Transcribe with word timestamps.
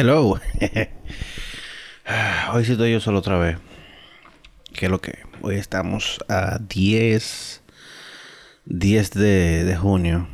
Hello. 0.00 0.30
Hoy 2.54 2.64
sí 2.64 2.72
estoy 2.72 2.90
yo 2.90 3.00
solo 3.00 3.18
otra 3.18 3.36
vez. 3.36 3.58
¿Qué 4.72 4.86
es 4.86 4.90
lo 4.90 5.02
que? 5.02 5.18
Hoy 5.42 5.56
estamos 5.56 6.20
a 6.26 6.58
10. 6.58 7.62
10 8.64 9.10
de, 9.10 9.64
de 9.64 9.76
junio. 9.76 10.26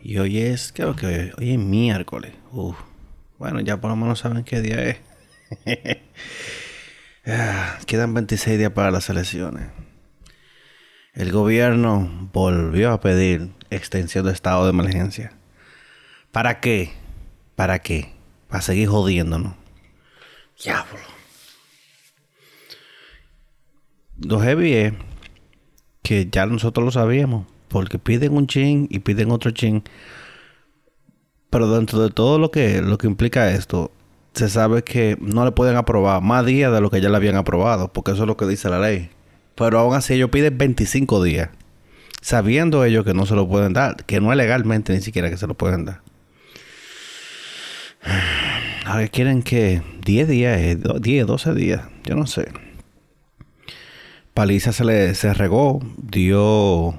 Y 0.00 0.18
hoy 0.18 0.38
es. 0.38 0.72
¿Qué 0.72 0.82
es 0.82 0.88
lo 0.88 0.96
que? 0.96 1.30
Hoy 1.38 1.52
es 1.52 1.58
miércoles. 1.60 2.32
Uf. 2.50 2.76
Bueno, 3.38 3.60
ya 3.60 3.80
por 3.80 3.90
lo 3.90 3.94
menos 3.94 4.18
saben 4.18 4.42
qué 4.42 4.60
día 4.60 4.82
es. 4.82 4.96
Ah, 7.24 7.78
quedan 7.86 8.14
26 8.14 8.58
días 8.58 8.72
para 8.72 8.90
las 8.90 9.08
elecciones. 9.08 9.68
El 11.14 11.30
gobierno 11.30 12.28
volvió 12.32 12.90
a 12.90 13.00
pedir 13.00 13.50
extensión 13.70 14.26
de 14.26 14.32
estado 14.32 14.64
de 14.64 14.70
emergencia. 14.70 15.32
¿Para 16.32 16.58
qué? 16.58 17.00
¿Para 17.56 17.80
qué? 17.80 18.12
Para 18.48 18.62
seguir 18.62 18.88
jodiéndonos. 18.88 19.54
Diablo. 20.62 20.98
Lo 24.18 24.40
heavy 24.40 24.72
es 24.74 24.92
que 26.02 26.28
ya 26.30 26.46
nosotros 26.46 26.84
lo 26.84 26.90
sabíamos. 26.90 27.46
Porque 27.68 27.98
piden 27.98 28.34
un 28.34 28.46
chin 28.46 28.86
y 28.90 28.98
piden 28.98 29.30
otro 29.30 29.50
chin. 29.50 29.82
Pero 31.50 31.72
dentro 31.74 32.00
de 32.02 32.10
todo 32.10 32.38
lo 32.38 32.50
que, 32.50 32.82
lo 32.82 32.98
que 32.98 33.06
implica 33.06 33.50
esto, 33.50 33.90
se 34.34 34.48
sabe 34.48 34.84
que 34.84 35.16
no 35.20 35.44
le 35.44 35.52
pueden 35.52 35.76
aprobar 35.76 36.22
más 36.22 36.44
días 36.44 36.72
de 36.72 36.80
lo 36.80 36.90
que 36.90 37.00
ya 37.00 37.08
le 37.08 37.16
habían 37.16 37.36
aprobado. 37.36 37.92
Porque 37.92 38.12
eso 38.12 38.22
es 38.22 38.26
lo 38.26 38.36
que 38.36 38.46
dice 38.46 38.68
la 38.68 38.78
ley. 38.78 39.10
Pero 39.54 39.78
aún 39.78 39.94
así 39.94 40.14
ellos 40.14 40.30
piden 40.30 40.58
25 40.58 41.22
días. 41.22 41.50
Sabiendo 42.20 42.84
ellos 42.84 43.04
que 43.04 43.14
no 43.14 43.26
se 43.26 43.34
lo 43.34 43.48
pueden 43.48 43.72
dar. 43.72 44.04
Que 44.04 44.20
no 44.20 44.30
es 44.32 44.36
legalmente 44.36 44.92
ni 44.92 45.00
siquiera 45.00 45.30
que 45.30 45.36
se 45.36 45.46
lo 45.46 45.54
pueden 45.54 45.84
dar. 45.86 46.02
Ahora 48.84 49.08
quieren 49.08 49.42
que 49.42 49.82
10 50.04 50.28
días, 50.28 50.60
10, 51.00 51.26
12 51.26 51.54
días. 51.54 51.82
Yo 52.04 52.16
no 52.16 52.26
sé. 52.26 52.48
Paliza 54.34 54.72
se 54.72 54.84
le 54.84 55.14
se 55.14 55.34
regó. 55.34 55.80
Dio 55.96 56.98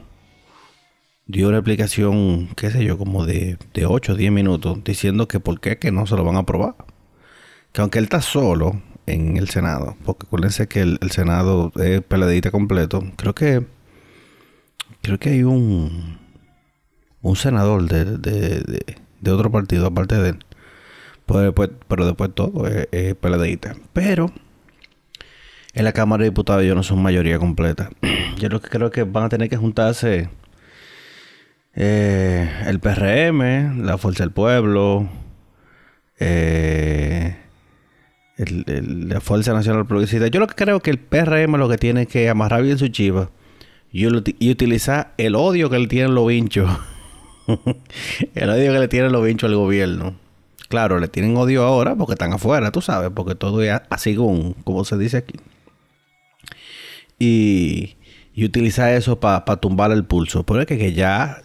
dio 1.25 1.47
una 1.47 1.57
explicación, 1.57 2.49
qué 2.55 2.69
sé 2.69 2.83
yo, 2.83 2.97
como 2.97 3.25
de, 3.25 3.57
de 3.73 3.85
8 3.85 4.13
o 4.13 4.15
10 4.15 4.31
minutos, 4.31 4.83
diciendo 4.83 5.27
que 5.27 5.39
por 5.39 5.59
qué 5.59 5.77
que 5.79 5.91
no 5.91 6.05
se 6.05 6.15
lo 6.15 6.23
van 6.23 6.35
a 6.35 6.39
aprobar. 6.39 6.75
Que 7.71 7.81
aunque 7.81 7.99
él 7.99 8.05
está 8.05 8.21
solo, 8.21 8.81
en 9.05 9.37
el 9.37 9.49
Senado. 9.49 9.95
Porque 10.05 10.25
acuérdense 10.25 10.67
que 10.67 10.81
el, 10.81 11.11
Senado 11.11 11.71
es 11.75 12.01
peladita 12.01 12.51
completo. 12.51 13.03
Creo 13.17 13.35
que. 13.35 13.65
Creo 15.01 15.19
que 15.19 15.29
hay 15.29 15.43
un. 15.43 16.19
Un 17.21 17.35
senador 17.37 17.87
de, 17.87 18.03
de, 18.17 18.97
de, 19.21 19.31
otro 19.31 19.49
partido 19.49 19.87
aparte 19.87 20.15
de 20.21 20.29
él. 20.29 20.45
Pero 21.25 22.05
después 22.05 22.31
todo 22.33 22.67
es, 22.67 22.87
es 22.91 23.15
Pero. 23.93 24.31
En 25.75 25.85
la 25.85 25.91
Cámara 25.91 26.23
de 26.23 26.29
Diputados 26.29 26.63
ellos 26.63 26.75
no 26.75 26.83
son 26.83 27.01
mayoría 27.01 27.39
completa. 27.39 27.89
Yo 28.37 28.49
lo 28.49 28.61
que 28.61 28.69
creo 28.69 28.91
que 28.91 29.03
van 29.03 29.25
a 29.25 29.29
tener 29.29 29.49
que 29.49 29.57
juntarse. 29.57 30.29
Eh, 31.75 32.49
el 32.67 32.79
PRM, 32.79 33.83
la 33.83 33.97
Fuerza 33.97 34.23
del 34.23 34.31
Pueblo. 34.31 35.09
Eh, 36.19 37.35
la 38.37 39.21
Fuerza 39.21 39.53
Nacional 39.53 39.87
Progresista. 39.87 40.27
Yo 40.27 40.39
lo 40.39 40.47
que 40.47 40.55
creo 40.55 40.79
que 40.79 40.91
el 40.91 40.99
PRM 40.99 41.57
lo 41.57 41.69
que 41.69 41.77
tiene 41.77 42.05
que 42.05 42.29
amarrar 42.29 42.63
bien 42.63 42.77
su 42.77 42.87
chiva 42.89 43.29
y, 43.91 44.07
utilizar 44.07 45.13
el 45.17 45.35
odio 45.35 45.69
que 45.69 45.77
le 45.79 45.87
tienen 45.87 46.15
los 46.15 46.27
vinchos. 46.27 46.69
el 48.35 48.49
odio 48.49 48.73
que 48.73 48.79
le 48.79 48.87
tienen 48.87 49.11
los 49.11 49.23
vinchos 49.23 49.49
al 49.49 49.55
gobierno. 49.55 50.15
Claro, 50.73 50.99
le 50.99 51.07
tienen 51.07 51.37
odio 51.37 51.61
ahora 51.61 51.95
porque 51.95 52.13
están 52.13 52.33
afuera, 52.33 52.71
tú 52.71 52.81
sabes, 52.81 53.11
porque 53.13 53.35
todo 53.35 53.61
es 53.61 53.79
así 53.91 54.15
como, 54.15 54.83
se 54.85 54.97
dice 54.97 55.17
aquí. 55.17 55.35
Y, 57.19 57.95
y 58.33 58.49
eso 58.67 59.19
para 59.19 59.45
tumbar 59.57 59.91
el 59.91 60.03
pulso. 60.03 60.43
Pero 60.47 60.61
es 60.61 60.65
que 60.65 60.93
ya. 60.93 61.43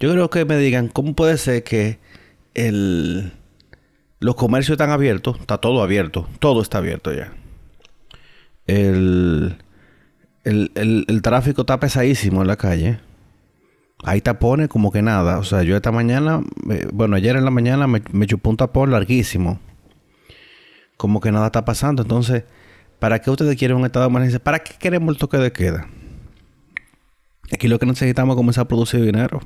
Yo 0.00 0.10
creo 0.10 0.30
que 0.30 0.46
me 0.46 0.56
digan, 0.56 0.88
¿cómo 0.88 1.14
puede 1.14 1.36
ser 1.36 1.64
que 1.64 1.98
el 2.54 3.30
los 4.20 4.36
comercios 4.36 4.76
están 4.76 4.88
abiertos, 4.88 5.38
está 5.38 5.58
todo 5.58 5.82
abierto, 5.82 6.26
todo 6.38 6.62
está 6.62 6.78
abierto 6.78 7.12
ya. 7.12 7.34
El, 8.66 9.58
el, 10.44 11.20
tráfico 11.20 11.60
está 11.60 11.78
pesadísimo 11.78 12.40
en 12.40 12.48
la 12.48 12.56
calle. 12.56 13.00
Hay 14.04 14.20
tapones 14.20 14.68
como 14.68 14.92
que 14.92 15.02
nada. 15.02 15.38
O 15.38 15.44
sea, 15.44 15.62
yo 15.62 15.76
esta 15.76 15.92
mañana, 15.92 16.42
eh, 16.70 16.86
bueno, 16.92 17.16
ayer 17.16 17.36
en 17.36 17.44
la 17.44 17.50
mañana 17.50 17.86
me, 17.86 18.02
me 18.12 18.26
chupó 18.26 18.50
un 18.50 18.56
tapón 18.56 18.90
larguísimo. 18.90 19.58
Como 20.96 21.20
que 21.20 21.32
nada 21.32 21.46
está 21.46 21.64
pasando. 21.64 22.02
Entonces, 22.02 22.44
¿para 22.98 23.20
qué 23.20 23.30
ustedes 23.30 23.56
quieren 23.56 23.76
un 23.76 23.86
estado 23.86 24.06
de 24.06 24.10
emergencia? 24.10 24.38
¿Para 24.42 24.60
qué 24.60 24.74
queremos 24.78 25.14
el 25.14 25.18
toque 25.18 25.38
de 25.38 25.52
queda? 25.52 25.88
Aquí 27.52 27.68
lo 27.68 27.78
que 27.78 27.86
necesitamos 27.86 28.34
es 28.34 28.36
comenzar 28.36 28.62
a 28.62 28.68
producir 28.68 29.00
dinero. 29.00 29.40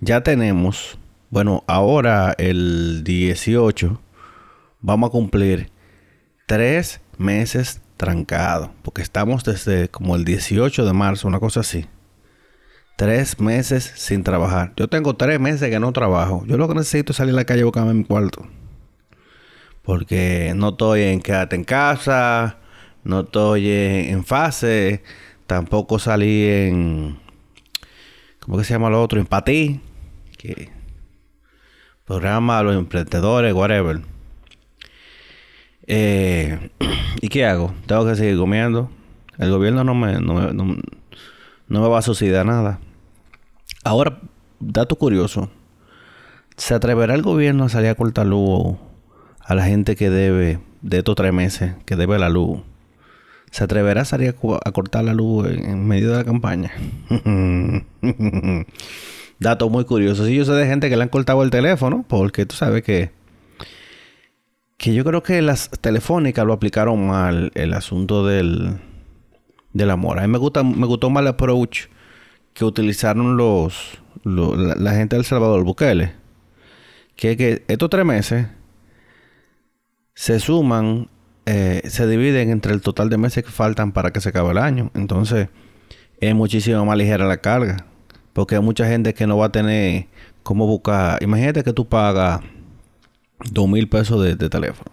Ya 0.00 0.22
tenemos 0.22 0.98
bueno, 1.30 1.62
ahora 1.68 2.34
el 2.38 3.04
18 3.04 4.00
vamos 4.80 5.08
a 5.08 5.12
cumplir 5.12 5.70
tres 6.46 7.00
meses 7.18 7.82
trancados. 7.96 8.70
Porque 8.82 9.00
estamos 9.00 9.44
desde 9.44 9.88
como 9.88 10.16
el 10.16 10.24
18 10.24 10.84
de 10.84 10.92
marzo, 10.92 11.28
una 11.28 11.38
cosa 11.38 11.60
así. 11.60 11.86
Tres 13.00 13.40
meses 13.40 13.94
sin 13.96 14.22
trabajar. 14.22 14.74
Yo 14.76 14.86
tengo 14.86 15.16
tres 15.16 15.40
meses 15.40 15.70
que 15.70 15.80
no 15.80 15.90
trabajo. 15.90 16.44
Yo 16.46 16.58
lo 16.58 16.68
que 16.68 16.74
necesito 16.74 17.12
es 17.12 17.16
salir 17.16 17.32
a 17.32 17.36
la 17.36 17.46
calle 17.46 17.62
y 17.62 17.64
buscarme 17.64 17.94
mi 17.94 18.04
cuarto. 18.04 18.46
Porque 19.80 20.52
no 20.54 20.68
estoy 20.68 21.04
en 21.04 21.22
quédate 21.22 21.56
en 21.56 21.64
casa. 21.64 22.58
No 23.02 23.20
estoy 23.20 23.70
en, 23.70 24.22
fase. 24.22 25.02
Tampoco 25.46 25.98
salí 25.98 26.44
en. 26.44 27.18
¿Cómo 28.40 28.58
que 28.58 28.64
se 28.64 28.74
llama 28.74 28.90
lo 28.90 29.02
otro? 29.02 29.18
En 29.18 29.24
patí. 29.24 29.80
Que 30.36 30.68
programa 32.04 32.58
a 32.58 32.62
los 32.62 32.76
emprendedores, 32.76 33.54
whatever. 33.54 34.02
Eh, 35.86 36.68
¿Y 37.22 37.28
qué 37.30 37.46
hago? 37.46 37.72
Tengo 37.86 38.04
que 38.04 38.14
seguir 38.14 38.36
comiendo. 38.36 38.90
El 39.38 39.50
gobierno 39.50 39.84
no 39.84 39.94
me, 39.94 40.20
no, 40.20 40.76
me 41.66 41.88
va 41.88 41.98
a 41.98 42.02
suceder 42.02 42.44
nada. 42.44 42.78
Ahora, 43.84 44.20
dato 44.58 44.96
curioso. 44.96 45.50
¿Se 46.56 46.74
atreverá 46.74 47.14
el 47.14 47.22
gobierno 47.22 47.64
a 47.64 47.68
salir 47.70 47.88
a 47.88 47.94
cortar 47.94 48.26
luz 48.26 48.76
a 49.40 49.54
la 49.54 49.64
gente 49.64 49.96
que 49.96 50.10
debe, 50.10 50.60
de 50.82 50.98
estos 50.98 51.14
tres 51.14 51.32
meses, 51.32 51.72
que 51.86 51.96
debe 51.96 52.18
la 52.18 52.28
luz? 52.28 52.60
¿Se 53.50 53.64
atreverá 53.64 54.02
a 54.02 54.04
salir 54.04 54.34
a, 54.64 54.70
cortar 54.70 55.04
la 55.04 55.14
luz 55.14 55.48
en 55.48 55.86
medio 55.88 56.10
de 56.10 56.16
la 56.18 56.24
campaña? 56.24 56.72
Dato 59.40 59.70
muy 59.70 59.86
curioso. 59.86 60.26
Sí, 60.26 60.34
yo 60.34 60.44
sé 60.44 60.52
de 60.52 60.66
gente 60.66 60.90
que 60.90 60.96
le 60.96 61.02
han 61.02 61.08
cortado 61.08 61.42
el 61.42 61.50
teléfono, 61.50 62.04
porque 62.06 62.44
tú 62.44 62.54
sabes 62.54 62.82
que. 62.82 63.10
Que 64.76 64.94
yo 64.94 65.04
creo 65.04 65.22
que 65.22 65.40
las 65.42 65.70
telefónicas 65.70 66.46
lo 66.46 66.52
aplicaron 66.52 67.06
mal, 67.06 67.50
el 67.54 67.72
asunto 67.72 68.26
del. 68.26 68.78
Del 69.72 69.90
amor. 69.90 70.18
A 70.18 70.22
mí 70.22 70.28
me, 70.28 70.38
gusta, 70.38 70.62
me 70.62 70.86
gustó 70.86 71.08
mal 71.08 71.24
el 71.24 71.28
approach 71.28 71.86
que 72.54 72.64
utilizaron 72.64 73.36
los. 73.36 73.98
la, 74.24 74.92
gente 74.92 75.16
del 75.16 75.24
Salvador, 75.24 75.64
Bukele. 75.64 76.14
Que, 77.16 77.36
que 77.36 77.64
estos 77.68 77.90
tres 77.90 78.04
meses 78.04 78.46
se 80.14 80.40
suman, 80.40 81.08
eh, 81.46 81.82
se 81.88 82.06
dividen 82.06 82.50
entre 82.50 82.72
el 82.72 82.80
total 82.80 83.08
de 83.08 83.18
meses 83.18 83.44
que 83.44 83.50
faltan 83.50 83.92
para 83.92 84.10
que 84.12 84.20
se 84.20 84.30
acabe 84.30 84.50
el 84.50 84.58
año. 84.58 84.90
Entonces, 84.94 85.48
es 86.20 86.34
muchísimo 86.34 86.84
más 86.84 86.96
ligera 86.96 87.26
la 87.26 87.38
carga. 87.38 87.86
Porque 88.32 88.54
hay 88.54 88.62
mucha 88.62 88.86
gente 88.86 89.14
que 89.14 89.26
no 89.26 89.38
va 89.38 89.46
a 89.46 89.52
tener 89.52 90.06
cómo 90.42 90.66
buscar. 90.66 91.22
Imagínate 91.22 91.64
que 91.64 91.72
tú 91.72 91.88
pagas 91.88 92.40
dos 93.50 93.68
mil 93.68 93.88
pesos 93.88 94.22
de, 94.22 94.36
teléfono. 94.48 94.90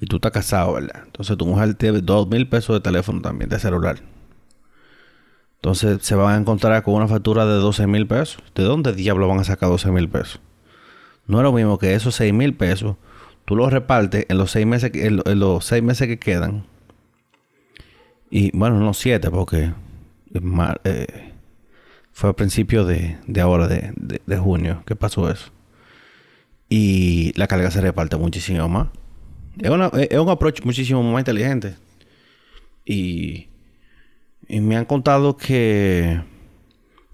Y 0.00 0.06
tú 0.06 0.16
estás 0.16 0.32
casado, 0.32 0.74
¿verdad? 0.74 1.02
Entonces 1.06 1.36
tu 1.36 1.46
mujer 1.46 1.74
tiene 1.74 2.00
dos 2.00 2.28
mil 2.28 2.48
pesos 2.48 2.76
de 2.76 2.80
teléfono 2.80 3.20
también, 3.20 3.48
de 3.48 3.58
celular. 3.58 4.00
Entonces 5.56 6.02
se 6.02 6.14
van 6.14 6.34
a 6.34 6.36
encontrar 6.38 6.82
con 6.82 6.94
una 6.94 7.08
factura 7.08 7.46
de 7.46 7.54
12 7.54 7.86
mil 7.86 8.06
pesos. 8.06 8.42
¿De 8.54 8.62
dónde 8.62 8.92
diablo 8.92 9.28
van 9.28 9.40
a 9.40 9.44
sacar 9.44 9.68
12 9.68 9.90
mil 9.90 10.08
pesos? 10.08 10.40
No 11.26 11.38
es 11.38 11.42
lo 11.42 11.52
mismo 11.52 11.78
que 11.78 11.94
esos 11.94 12.14
6 12.14 12.32
mil 12.32 12.54
pesos. 12.54 12.96
Tú 13.46 13.54
los 13.54 13.72
repartes 13.72 14.26
en 14.28 14.38
los 14.38 14.50
seis 14.50 14.66
meses 14.66 14.90
en, 14.92 15.22
los 15.38 15.64
seis 15.64 15.82
meses 15.82 16.08
que 16.08 16.18
quedan. 16.18 16.66
Y 18.28 18.50
bueno, 18.56 18.80
no 18.80 18.92
siete, 18.92 19.30
porque 19.30 19.72
es 20.34 20.42
eh, 20.84 21.32
fue 22.12 22.30
a 22.30 22.32
principios 22.32 22.88
de, 22.88 23.18
ahora, 23.40 23.68
de, 23.68 24.36
junio, 24.36 24.82
que 24.84 24.96
pasó 24.96 25.30
eso. 25.30 25.52
Y 26.68 27.32
la 27.38 27.46
carga 27.46 27.70
se 27.70 27.80
reparte 27.80 28.16
muchísimo 28.16 28.68
más. 28.68 28.88
Es, 29.60 29.70
un 30.18 30.28
approach 30.28 30.64
muchísimo 30.64 31.04
más 31.04 31.20
inteligente. 31.20 31.76
Y, 32.84 33.46
y 34.48 34.60
me 34.60 34.76
han 34.76 34.84
contado 34.84 35.36
que, 35.36 36.20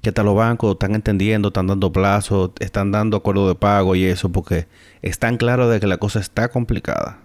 que 0.03 0.11
hasta 0.11 0.23
los 0.23 0.35
bancos 0.35 0.73
están 0.73 0.95
entendiendo, 0.95 1.49
están 1.49 1.67
dando 1.67 1.93
plazos, 1.93 2.51
están 2.61 2.93
dando 2.93 3.17
acuerdo 3.17 3.49
de 3.49 3.55
pago 3.55 3.95
y 3.95 4.05
eso, 4.05 4.31
porque 4.31 4.67
están 5.01 5.37
claros 5.37 5.71
de 5.71 5.81
que 5.81 5.87
la 5.87 5.99
cosa 5.99 6.21
está 6.21 6.49
complicada. 6.49 7.21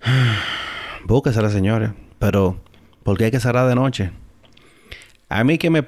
Búsquese, 1.06 1.48
señores. 1.50 1.90
Pero, 2.18 2.60
¿por 3.02 3.16
qué 3.18 3.24
hay 3.24 3.30
que 3.30 3.40
cerrar 3.40 3.68
de 3.68 3.74
noche? 3.74 4.12
A 5.28 5.44
mí 5.44 5.58
que, 5.58 5.70
me 5.70 5.78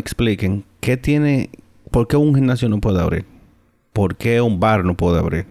expliquen 0.00 0.64
qué 0.80 0.96
tiene, 0.96 1.50
por 1.90 2.08
qué 2.08 2.16
un 2.16 2.34
gimnasio 2.34 2.68
no 2.68 2.80
puede 2.80 3.00
abrir, 3.00 3.26
por 3.92 4.16
qué 4.16 4.40
un 4.40 4.58
bar 4.58 4.84
no 4.84 4.96
puede 4.96 5.18
abrir, 5.18 5.46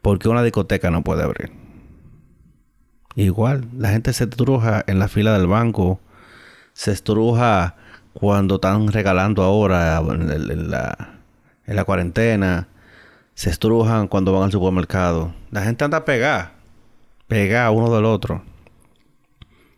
por 0.00 0.18
qué 0.18 0.30
una 0.30 0.42
discoteca 0.42 0.90
no 0.90 1.04
puede 1.04 1.22
abrir. 1.22 1.59
Igual, 3.16 3.66
la 3.76 3.90
gente 3.90 4.12
se 4.12 4.26
truja 4.26 4.84
en 4.86 4.98
la 4.98 5.08
fila 5.08 5.36
del 5.36 5.46
banco, 5.46 6.00
se 6.72 6.92
estruja 6.92 7.76
cuando 8.12 8.56
están 8.56 8.88
regalando 8.88 9.42
ahora 9.42 9.98
en, 9.98 10.70
la, 10.70 11.20
en 11.66 11.76
la 11.76 11.84
cuarentena, 11.84 12.68
se 13.34 13.50
estrujan 13.50 14.08
cuando 14.08 14.32
van 14.32 14.44
al 14.44 14.52
supermercado. 14.52 15.34
La 15.50 15.62
gente 15.62 15.84
anda 15.84 16.04
pegada, 16.04 16.52
pegada 17.26 17.70
uno 17.70 17.94
del 17.94 18.04
otro. 18.04 18.42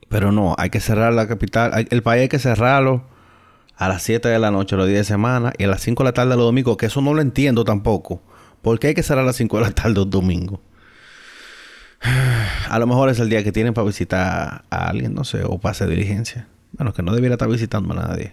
Pero 0.08 0.31
no, 0.31 0.55
hay 0.58 0.69
que 0.69 0.81
cerrar 0.81 1.14
la 1.14 1.26
capital. 1.26 1.87
el 1.88 2.02
país 2.02 2.23
hay 2.23 2.29
que 2.29 2.38
cerrarlo 2.38 3.05
a 3.76 3.88
las 3.88 4.02
7 4.02 4.29
de 4.29 4.38
la 4.38 4.50
noche 4.50 4.76
los 4.76 4.87
días 4.87 4.99
de 4.99 5.05
semana 5.05 5.52
y 5.56 5.64
a 5.64 5.69
las 5.69 5.81
5 5.81 6.02
de 6.02 6.08
la 6.08 6.12
tarde 6.12 6.37
los 6.37 6.44
domingos, 6.44 6.76
que 6.76 6.87
eso 6.87 7.00
no 7.00 7.14
lo 7.14 7.23
entiendo 7.23 7.64
tampoco. 7.64 8.20
¿Por 8.61 8.79
qué 8.79 8.88
hay 8.88 8.94
que 8.94 9.02
cerrar 9.02 9.25
a 9.25 9.26
las 9.26 9.37
5 9.37 9.56
de 9.56 9.62
la 9.62 9.70
tarde 9.70 9.94
los 9.94 10.11
domingos? 10.11 10.61
A 12.69 12.79
lo 12.79 12.87
mejor 12.87 13.09
es 13.11 13.21
el 13.21 13.29
día 13.29 13.45
que 13.45 13.53
tienen 13.53 13.75
para 13.75 13.87
visitar 13.87 14.65
a 14.71 14.89
alguien, 14.89 15.15
no 15.15 15.25
sé, 15.25 15.43
o 15.45 15.59
para 15.59 15.73
hacer 15.73 15.89
diligencia. 15.89 16.49
Bueno, 16.73 16.93
que 16.93 17.03
no 17.03 17.15
debiera 17.15 17.35
estar 17.35 17.49
visitando 17.49 17.93
a 17.93 18.09
nadie. 18.09 18.33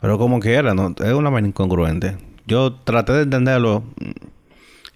Pero 0.00 0.18
como 0.18 0.40
quiera, 0.40 0.74
no, 0.74 0.94
es 0.98 1.12
una 1.12 1.30
manera 1.30 1.48
incongruente. 1.48 2.16
Yo 2.46 2.74
traté 2.74 3.12
de 3.12 3.22
entenderlo. 3.22 3.84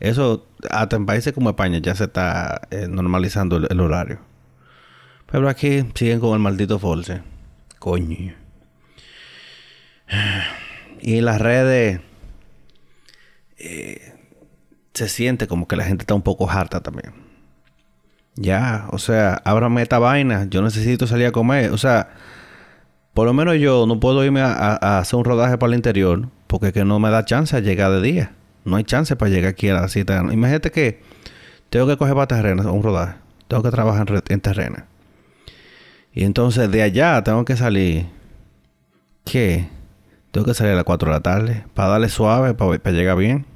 Eso, 0.00 0.46
hasta 0.70 0.96
en 0.96 1.06
países 1.06 1.32
como 1.32 1.50
España 1.50 1.78
ya 1.78 1.94
se 1.94 2.04
está 2.04 2.62
eh, 2.70 2.86
normalizando 2.88 3.56
el 3.56 3.80
horario. 3.80 4.20
Pero 5.30 5.48
aquí 5.48 5.84
siguen 5.94 6.20
con 6.20 6.32
el 6.34 6.38
maldito 6.38 6.78
Force. 6.78 7.22
Coño. 7.78 8.34
Y 11.00 11.18
en 11.18 11.24
las 11.24 11.40
redes 11.40 12.00
eh, 13.58 14.14
se 14.94 15.08
siente 15.08 15.46
como 15.46 15.68
que 15.68 15.76
la 15.76 15.84
gente 15.84 16.02
está 16.02 16.14
un 16.14 16.22
poco 16.22 16.50
harta 16.50 16.80
también. 16.80 17.27
Ya, 18.40 18.86
o 18.90 18.98
sea, 18.98 19.42
ábrame 19.44 19.82
esta 19.82 19.98
vaina. 19.98 20.46
Yo 20.48 20.62
necesito 20.62 21.06
salir 21.06 21.26
a 21.26 21.32
comer. 21.32 21.72
O 21.72 21.78
sea, 21.78 22.10
por 23.14 23.26
lo 23.26 23.32
menos 23.32 23.56
yo 23.58 23.86
no 23.86 23.98
puedo 23.98 24.24
irme 24.24 24.40
a, 24.40 24.98
hacer 25.00 25.18
un 25.18 25.24
rodaje 25.24 25.58
para 25.58 25.72
el 25.72 25.76
interior 25.76 26.28
porque 26.46 26.72
que 26.72 26.84
no 26.84 27.00
me 27.00 27.10
da 27.10 27.24
chance 27.24 27.56
a 27.56 27.60
llegar 27.60 27.90
de 27.90 28.00
día. 28.00 28.32
No 28.64 28.76
hay 28.76 28.84
chance 28.84 29.16
para 29.16 29.30
llegar 29.30 29.50
aquí 29.50 29.68
a 29.68 29.74
la 29.74 29.88
cita. 29.88 30.22
Imagínate 30.30 30.70
que 30.70 31.02
tengo 31.68 31.86
que 31.88 31.96
coger 31.96 32.14
para 32.14 32.28
terreno 32.28 32.72
un 32.72 32.82
rodaje. 32.82 33.16
Tengo 33.48 33.62
que 33.62 33.70
trabajar 33.70 34.08
en, 34.08 34.22
en 34.28 34.40
terreno. 34.40 34.84
Y 36.12 36.24
entonces 36.24 36.70
de 36.70 36.82
allá 36.82 37.22
tengo 37.24 37.44
que 37.44 37.56
salir. 37.56 38.06
¿Qué? 39.24 39.68
Tengo 40.30 40.46
que 40.46 40.54
salir 40.54 40.74
a 40.74 40.76
las 40.76 40.84
4 40.84 41.08
de 41.08 41.14
la 41.14 41.20
tarde 41.20 41.64
para 41.74 41.88
darle 41.88 42.08
suave, 42.08 42.54
para, 42.54 42.78
llegar 42.92 43.16
bien. 43.16 43.46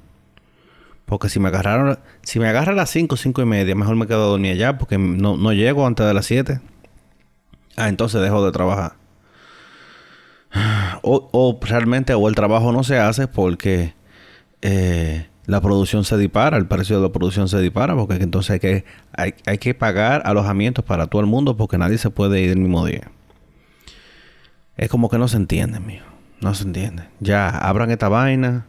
Porque 1.12 1.28
si 1.28 1.38
me 1.38 1.48
agarraron, 1.48 1.98
si 2.22 2.40
me 2.40 2.48
agarra 2.48 2.72
a 2.72 2.74
las 2.74 2.88
5, 2.88 3.18
5 3.18 3.42
y 3.42 3.44
media, 3.44 3.74
mejor 3.74 3.96
me 3.96 4.06
quedo 4.06 4.24
a 4.24 4.28
dormir 4.28 4.52
allá 4.52 4.78
porque 4.78 4.96
no, 4.96 5.36
no 5.36 5.52
llego 5.52 5.86
antes 5.86 6.06
de 6.06 6.14
las 6.14 6.24
7. 6.24 6.62
Ah, 7.76 7.90
entonces 7.90 8.22
dejo 8.22 8.42
de 8.42 8.50
trabajar. 8.50 8.94
O, 11.02 11.28
o 11.32 11.60
realmente 11.60 12.14
o 12.14 12.28
el 12.30 12.34
trabajo 12.34 12.72
no 12.72 12.82
se 12.82 12.98
hace 12.98 13.28
porque 13.28 13.92
eh, 14.62 15.28
la 15.44 15.60
producción 15.60 16.04
se 16.04 16.16
dispara, 16.16 16.56
el 16.56 16.66
precio 16.66 16.96
de 16.96 17.02
la 17.02 17.12
producción 17.12 17.46
se 17.46 17.60
dispara, 17.60 17.94
porque 17.94 18.14
entonces 18.14 18.52
hay 18.52 18.60
que, 18.60 18.84
hay, 19.12 19.58
que 19.58 19.74
pagar 19.74 20.22
alojamientos 20.24 20.82
para 20.82 21.08
todo 21.08 21.20
el 21.20 21.26
mundo 21.26 21.58
porque 21.58 21.76
nadie 21.76 21.98
se 21.98 22.08
puede 22.08 22.40
ir 22.40 22.52
el 22.52 22.58
mismo 22.58 22.86
día. 22.86 23.10
Es 24.78 24.88
como 24.88 25.10
que 25.10 25.18
no 25.18 25.28
se 25.28 25.36
entiende, 25.36 25.78
mío. 25.78 26.04
No 26.40 26.54
se 26.54 26.64
entiende. 26.64 27.02
Ya, 27.20 27.50
abran 27.50 27.90
esta 27.90 28.08
vaina. 28.08 28.64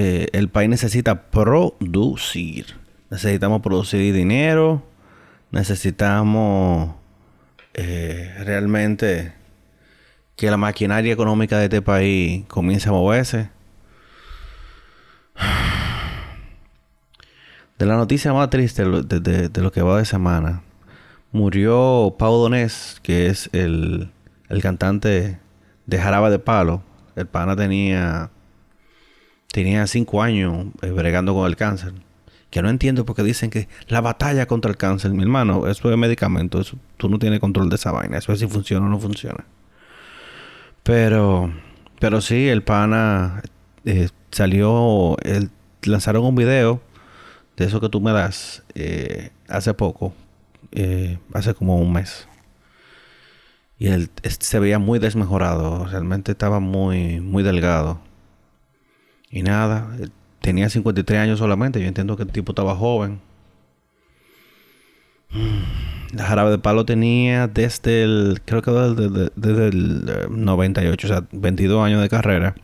Eh, 0.00 0.28
el 0.32 0.48
país 0.48 0.70
necesita 0.70 1.28
producir. 1.28 2.76
Necesitamos 3.10 3.62
producir 3.62 4.14
dinero. 4.14 4.84
Necesitamos 5.50 6.94
eh, 7.74 8.32
realmente 8.44 9.32
que 10.36 10.52
la 10.52 10.56
maquinaria 10.56 11.12
económica 11.12 11.58
de 11.58 11.64
este 11.64 11.82
país 11.82 12.44
comience 12.46 12.88
a 12.88 12.92
moverse 12.92 13.50
de 17.78 17.86
la 17.86 17.96
noticia 17.96 18.32
más 18.32 18.50
triste 18.50 18.84
de, 18.84 19.60
lo 19.60 19.72
que 19.72 19.82
va 19.82 19.98
de 19.98 20.04
semana, 20.04 20.62
murió 21.32 22.14
Pau 22.16 22.40
Donés, 22.40 23.00
que 23.02 23.26
es 23.26 23.50
el, 23.52 24.12
cantante 24.62 25.40
de 25.86 25.98
Jarabe 25.98 26.30
de 26.30 26.38
Palo. 26.38 26.84
El 27.16 27.26
pana 27.26 27.56
tenía 27.56 28.30
tenía 29.58 29.86
cinco 29.88 30.22
años 30.22 30.66
eh, 30.82 30.90
bregando 30.90 31.34
con 31.34 31.46
el 31.46 31.56
cáncer. 31.56 31.92
Que 32.50 32.62
no 32.62 32.70
entiendo 32.70 33.04
porque 33.04 33.24
dicen 33.24 33.50
que 33.50 33.68
la 33.88 34.00
batalla 34.00 34.46
contra 34.46 34.70
el 34.70 34.76
cáncer, 34.76 35.10
mi 35.10 35.22
hermano, 35.22 35.66
eso 35.66 35.90
es 35.90 35.98
medicamento, 35.98 36.60
eso, 36.60 36.78
tú 36.96 37.08
no 37.08 37.18
tienes 37.18 37.40
control 37.40 37.68
de 37.68 37.74
esa 37.74 37.90
vaina, 37.90 38.18
eso 38.18 38.32
es 38.32 38.38
si 38.38 38.46
funciona 38.46 38.86
o 38.86 38.88
no 38.88 39.00
funciona. 39.00 39.44
Pero, 40.84 41.52
pero 41.98 42.20
sí, 42.20 42.48
el 42.48 42.62
pana 42.62 43.42
eh, 43.84 44.08
salió, 44.30 45.16
el, 45.22 45.50
lanzaron 45.82 46.24
un 46.24 46.36
video 46.36 46.80
de 47.56 47.66
eso 47.66 47.80
que 47.80 47.88
tú 47.88 48.00
me 48.00 48.12
das 48.12 48.62
eh, 48.74 49.30
hace 49.48 49.74
poco, 49.74 50.14
eh, 50.70 51.18
hace 51.34 51.52
como 51.52 51.76
un 51.78 51.92
mes. 51.92 52.28
Y 53.78 53.88
él 53.88 54.08
se 54.22 54.58
veía 54.60 54.78
muy 54.78 55.00
desmejorado, 55.00 55.84
realmente 55.84 56.32
estaba 56.32 56.60
muy, 56.60 57.20
muy 57.20 57.42
delgado. 57.42 58.07
Y 59.30 59.42
nada, 59.42 59.88
tenía 60.40 60.68
53 60.68 61.20
años 61.20 61.38
solamente, 61.38 61.80
yo 61.80 61.88
entiendo 61.88 62.16
que 62.16 62.22
el 62.22 62.32
tipo 62.32 62.52
estaba 62.52 62.74
joven. 62.74 63.20
La 66.12 66.24
jarabe 66.24 66.50
de 66.50 66.58
palo 66.58 66.86
tenía 66.86 67.48
desde 67.48 68.02
el, 68.02 68.40
creo 68.44 68.62
que 68.62 68.70
desde, 68.70 69.30
desde 69.36 69.68
el 69.68 70.06
98, 70.30 71.06
o 71.06 71.10
sea, 71.10 71.24
22 71.32 71.84
años 71.84 72.00
de 72.00 72.08
carrera 72.08 72.54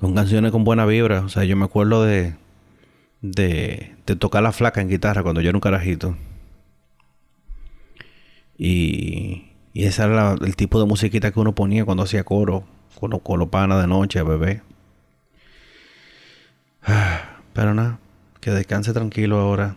con 0.00 0.14
canciones 0.14 0.50
con 0.50 0.64
buena 0.64 0.86
vibra. 0.86 1.20
O 1.20 1.28
sea, 1.28 1.44
yo 1.44 1.56
me 1.56 1.66
acuerdo 1.66 2.04
de, 2.04 2.34
de, 3.20 3.94
de 4.06 4.16
tocar 4.16 4.42
la 4.42 4.52
flaca 4.52 4.80
en 4.80 4.88
guitarra 4.88 5.22
cuando 5.22 5.40
yo 5.42 5.50
era 5.50 5.56
un 5.56 5.60
carajito. 5.60 6.16
Y, 8.56 9.52
y 9.72 9.84
ese 9.84 10.02
era 10.02 10.34
el 10.40 10.56
tipo 10.56 10.80
de 10.80 10.86
musiquita 10.86 11.30
que 11.30 11.40
uno 11.40 11.54
ponía 11.54 11.84
cuando 11.84 12.02
hacía 12.02 12.24
coro, 12.24 12.64
con, 13.00 13.38
los 13.38 13.48
panas 13.48 13.80
de 13.80 13.88
noche, 13.88 14.22
bebé. 14.22 14.62
Pero 17.52 17.74
nada, 17.74 17.98
que 18.40 18.50
descanse 18.50 18.92
tranquilo 18.92 19.38
ahora. 19.38 19.76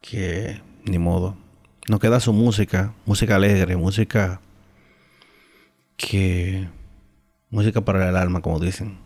Que 0.00 0.62
ni 0.84 0.98
modo. 0.98 1.36
Nos 1.88 2.00
queda 2.00 2.20
su 2.20 2.32
música, 2.32 2.94
música 3.04 3.36
alegre, 3.36 3.76
música 3.76 4.40
que 5.96 6.68
Música 7.50 7.80
para 7.80 8.08
el 8.08 8.16
alma, 8.16 8.40
como 8.42 8.60
dicen. 8.60 8.96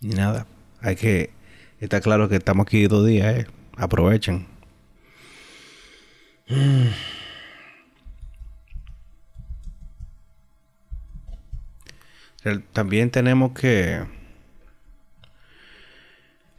Y 0.00 0.08
nada, 0.08 0.46
hay 0.80 0.96
que 0.96 1.30
estar 1.78 2.00
claro 2.00 2.30
que 2.30 2.36
estamos 2.36 2.66
aquí 2.66 2.86
dos 2.86 3.06
días, 3.06 3.40
¿eh? 3.40 3.46
Aprovechen. 3.76 4.46
También 12.72 13.10
tenemos 13.10 13.52
que... 13.52 14.02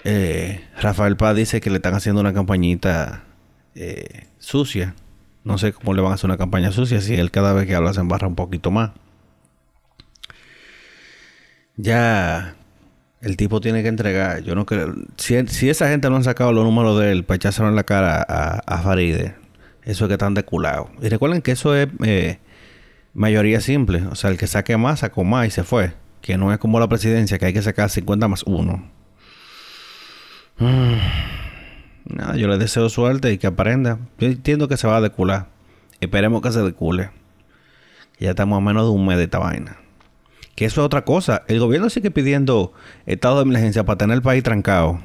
Eh, 0.04 0.64
Rafael 0.80 1.18
Paz 1.18 1.36
dice 1.36 1.62
que 1.62 1.70
le 1.70 1.78
están 1.78 1.96
haciendo 1.96 2.22
una 2.22 2.34
campañita 2.34 3.24
eh, 3.74 4.28
sucia. 4.38 4.96
No 5.44 5.58
sé 5.58 5.74
cómo 5.74 5.94
le 5.94 6.02
van 6.02 6.12
a 6.12 6.16
hacer 6.16 6.30
una 6.30 6.38
campaña 6.38 6.72
sucia 6.72 7.02
si 7.02 7.16
él 7.16 7.32
cada 7.32 7.54
vez 7.54 7.68
que 7.68 7.76
habla 7.76 7.94
se 7.94 8.02
embarra 8.02 8.28
un 8.28 8.36
poquito 8.36 8.72
más 8.72 8.92
ya 11.78 12.56
el 13.22 13.38
tipo 13.38 13.62
tiene 13.62 13.82
que 13.82 13.90
entregar. 13.90 14.42
Yo 14.44 14.56
no 14.56 14.66
creo. 14.66 14.94
Si, 15.18 15.36
esa 15.70 15.90
gente 15.90 16.10
no 16.10 16.16
han 16.16 16.24
sacado 16.24 16.52
los 16.54 16.64
números 16.64 17.00
de 17.00 17.12
él 17.12 17.24
para 17.24 17.38
echárselo 17.38 17.70
en 17.70 17.76
la 17.76 17.84
cara 17.84 18.22
a, 18.22 18.82
Faride, 18.82 19.36
eso 19.84 20.06
es 20.06 20.08
que 20.08 20.14
están 20.14 20.34
deculados. 20.34 20.90
Y 21.02 21.10
recuerden 21.10 21.42
que 21.42 21.52
eso 21.52 21.76
es 21.76 21.88
eh, 22.04 22.40
mayoría 23.16 23.62
simple. 23.62 24.06
O 24.12 24.16
sea, 24.16 24.30
el 24.30 24.38
que 24.38 24.46
saque 24.46 24.78
más, 24.78 25.00
sacó 25.00 25.24
más 25.24 25.48
y 25.48 25.52
se 25.52 25.64
fue. 25.64 25.94
Que 26.22 26.38
no 26.38 26.54
es 26.54 26.60
como 26.60 26.80
la 26.80 26.88
presidencia, 26.88 27.40
que 27.40 27.48
hay 27.48 27.54
que 27.54 27.62
sacar 27.64 27.90
50 27.90 28.28
más 28.28 28.44
1. 28.44 28.92
Nada, 32.06 32.36
yo 32.36 32.48
le 32.48 32.58
deseo 32.60 32.90
suerte 32.90 33.32
y 33.34 33.40
que 33.40 33.48
aprenda. 33.48 33.98
Yo 34.20 34.28
entiendo 34.28 34.68
que 34.68 34.78
se 34.78 34.88
va 34.88 34.98
a 34.98 35.02
decular. 35.02 35.48
Esperemos 36.00 36.42
que 36.42 36.52
se 36.52 36.62
decule. 36.62 37.10
Ya 38.20 38.32
estamos 38.32 38.58
a 38.58 38.62
menos 38.62 38.84
de 38.86 38.92
un 38.92 39.06
mes 39.08 39.18
de 39.18 39.24
esta 39.24 39.40
vaina. 39.40 39.78
Que 40.56 40.66
eso 40.66 40.82
es 40.82 40.86
otra 40.86 41.04
cosa. 41.04 41.44
El 41.48 41.60
gobierno 41.60 41.90
sigue 41.90 42.12
pidiendo 42.12 42.74
estado 43.06 43.38
de 43.38 43.42
emergencia 43.44 43.84
para 43.86 43.98
tener 43.98 44.16
el 44.16 44.22
país 44.22 44.44
trancado. 44.44 45.00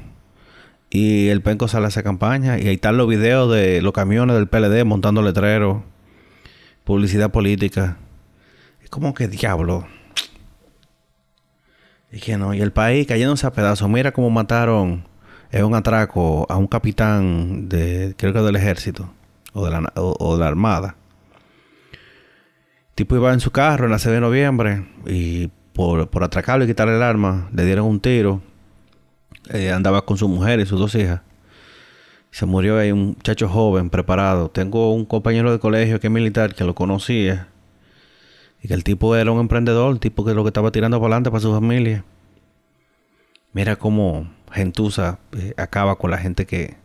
Y 0.89 1.29
el 1.29 1.41
penco 1.41 1.67
sale 1.67 1.85
a 1.85 1.89
esa 1.89 2.03
campaña. 2.03 2.59
Y 2.59 2.67
ahí 2.67 2.75
están 2.75 2.97
los 2.97 3.07
videos 3.07 3.51
de 3.51 3.81
los 3.81 3.93
camiones 3.93 4.35
del 4.35 4.47
PLD 4.47 4.85
montando 4.85 5.21
letreros. 5.21 5.81
Publicidad 6.83 7.31
política. 7.31 7.97
Es 8.83 8.89
como 8.89 9.13
que 9.13 9.27
diablo. 9.27 9.87
Y 12.11 12.19
que 12.19 12.37
no. 12.37 12.53
Y 12.53 12.61
el 12.61 12.71
país 12.71 13.07
cayéndose 13.07 13.47
a 13.47 13.53
pedazos. 13.53 13.89
Mira 13.89 14.11
cómo 14.11 14.29
mataron 14.29 15.05
en 15.51 15.65
un 15.65 15.75
atraco 15.75 16.45
a 16.49 16.57
un 16.57 16.67
capitán 16.67 17.69
de, 17.69 18.15
creo 18.17 18.33
que 18.33 18.39
del 18.39 18.55
ejército. 18.55 19.13
O 19.53 19.65
de 19.65 19.71
la, 19.71 19.91
o 19.95 20.35
de 20.35 20.39
la 20.39 20.47
armada 20.47 20.95
tipo 23.01 23.15
iba 23.15 23.33
en 23.33 23.39
su 23.39 23.51
carro 23.51 23.85
en 23.85 23.91
la 23.91 23.99
6 23.99 24.13
de 24.13 24.21
noviembre 24.21 24.85
y 25.05 25.47
por, 25.73 26.09
por 26.09 26.23
atracarlo 26.23 26.65
y 26.65 26.67
quitarle 26.67 26.95
el 26.95 27.01
arma, 27.03 27.49
le 27.53 27.65
dieron 27.65 27.87
un 27.87 27.99
tiro. 27.99 28.41
Eh, 29.49 29.71
andaba 29.71 30.05
con 30.05 30.17
su 30.17 30.27
mujer 30.27 30.59
y 30.59 30.65
sus 30.65 30.79
dos 30.79 30.93
hijas. 30.95 31.21
Se 32.31 32.45
murió 32.45 32.79
ahí 32.79 32.91
un 32.91 33.07
muchacho 33.07 33.49
joven, 33.49 33.89
preparado. 33.89 34.49
Tengo 34.49 34.93
un 34.93 35.05
compañero 35.05 35.51
de 35.51 35.59
colegio 35.59 35.99
que 35.99 36.07
es 36.07 36.13
militar 36.13 36.55
que 36.55 36.63
lo 36.63 36.73
conocía. 36.73 37.49
Y 38.63 38.67
que 38.67 38.73
el 38.73 38.83
tipo 38.83 39.15
era 39.15 39.31
un 39.31 39.39
emprendedor, 39.39 39.91
el 39.91 39.99
tipo 39.99 40.23
que 40.23 40.33
lo 40.33 40.43
que 40.43 40.49
estaba 40.49 40.71
tirando 40.71 40.97
para 40.97 41.07
adelante 41.07 41.31
para 41.31 41.41
su 41.41 41.51
familia. 41.51 42.05
Mira 43.53 43.75
cómo 43.75 44.31
Gentuza 44.51 45.19
eh, 45.33 45.53
acaba 45.57 45.97
con 45.97 46.11
la 46.11 46.17
gente 46.17 46.45
que. 46.45 46.77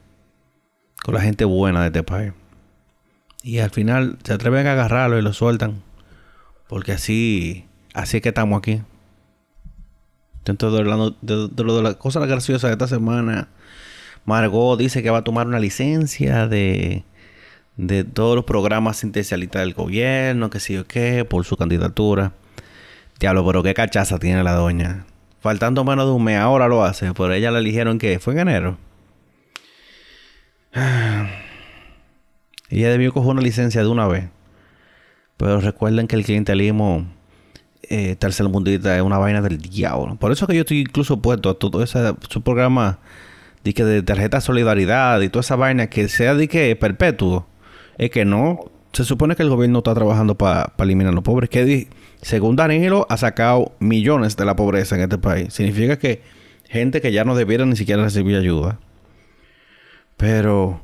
con 1.04 1.14
la 1.14 1.20
gente 1.20 1.44
buena 1.44 1.80
de 1.80 1.86
este 1.86 2.02
país. 2.02 2.32
Y 3.42 3.58
al 3.58 3.70
final 3.70 4.18
se 4.24 4.32
atreven 4.32 4.66
a 4.66 4.72
agarrarlo 4.72 5.18
y 5.18 5.22
lo 5.22 5.32
sueltan. 5.32 5.82
Porque 6.68 6.92
así, 6.92 7.66
así 7.94 8.16
es 8.16 8.22
que 8.22 8.30
estamos 8.30 8.58
aquí. 8.58 8.82
Dentro 10.44 10.72
de, 10.72 10.82
de, 11.20 11.48
de, 11.48 11.82
las 11.82 11.96
cosas 11.96 12.26
graciosas 12.26 12.68
de 12.68 12.72
esta 12.72 12.88
semana, 12.88 13.48
Margot 14.26 14.78
dice 14.78 15.02
que 15.02 15.10
va 15.10 15.18
a 15.18 15.24
tomar 15.24 15.46
una 15.46 15.60
licencia 15.60 16.46
de, 16.48 17.04
de 17.76 18.04
todos 18.04 18.36
los 18.36 18.44
programas 18.44 19.02
intencionalistas 19.04 19.62
del 19.62 19.72
gobierno, 19.72 20.50
que 20.50 20.60
sí 20.60 20.76
o 20.76 20.86
qué, 20.86 21.24
por 21.24 21.44
su 21.44 21.56
candidatura. 21.56 22.32
Diablo, 23.18 23.46
pero 23.46 23.62
qué 23.62 23.72
cachaza 23.72 24.18
tiene 24.18 24.42
la 24.42 24.52
doña. 24.52 25.06
Faltando 25.40 25.84
menos 25.84 26.06
de 26.06 26.12
un 26.12 26.24
mes, 26.24 26.38
ahora 26.38 26.68
lo 26.68 26.84
hace, 26.84 27.12
pero 27.14 27.32
ella 27.32 27.50
la 27.50 27.60
eligieron 27.60 27.98
que 27.98 28.18
fue 28.18 28.34
en 28.34 28.40
enero. 28.40 28.78
Ella 32.68 32.90
debió 32.90 33.12
coger 33.12 33.30
una 33.30 33.42
licencia 33.42 33.80
de 33.80 33.88
una 33.88 34.08
vez. 34.08 34.28
Pero 35.36 35.60
recuerden 35.60 36.08
que 36.08 36.16
el 36.16 36.24
clientelismo 36.24 37.06
eh, 37.82 38.16
tercermundista 38.16 38.96
es 38.96 39.02
una 39.02 39.18
vaina 39.18 39.40
del 39.40 39.58
diablo. 39.58 40.16
Por 40.16 40.32
eso 40.32 40.46
que 40.46 40.54
yo 40.54 40.62
estoy 40.62 40.80
incluso 40.80 41.22
puesto 41.22 41.50
a 41.50 41.58
todo 41.58 41.82
ese 41.82 42.14
su 42.28 42.42
programa 42.42 42.98
de, 43.66 43.74
que 43.74 43.84
de 43.84 44.02
tarjeta 44.02 44.40
solidaridad 44.40 45.20
y 45.20 45.28
toda 45.28 45.40
esa 45.40 45.56
vaina 45.56 45.88
que 45.88 46.08
sea 46.08 46.34
de 46.34 46.48
que 46.48 46.74
perpetuo. 46.76 47.46
Es 47.98 48.10
que 48.10 48.24
no. 48.24 48.60
Se 48.92 49.04
supone 49.04 49.36
que 49.36 49.42
el 49.42 49.50
gobierno 49.50 49.78
está 49.78 49.94
trabajando 49.94 50.36
para 50.36 50.72
eliminar 50.78 51.12
a 51.12 51.14
los 51.14 51.24
pobres. 51.24 51.50
Que 51.50 51.88
según 52.22 52.56
Danilo 52.56 53.06
ha 53.10 53.16
sacado 53.16 53.72
millones 53.78 54.36
de 54.36 54.44
la 54.44 54.56
pobreza 54.56 54.96
en 54.96 55.02
este 55.02 55.18
país. 55.18 55.52
Significa 55.52 55.98
que 55.98 56.22
gente 56.68 57.00
que 57.00 57.12
ya 57.12 57.24
no 57.24 57.34
debiera 57.34 57.66
ni 57.66 57.76
siquiera 57.76 58.02
recibir 58.02 58.36
ayuda. 58.36 58.78
Pero 60.16 60.80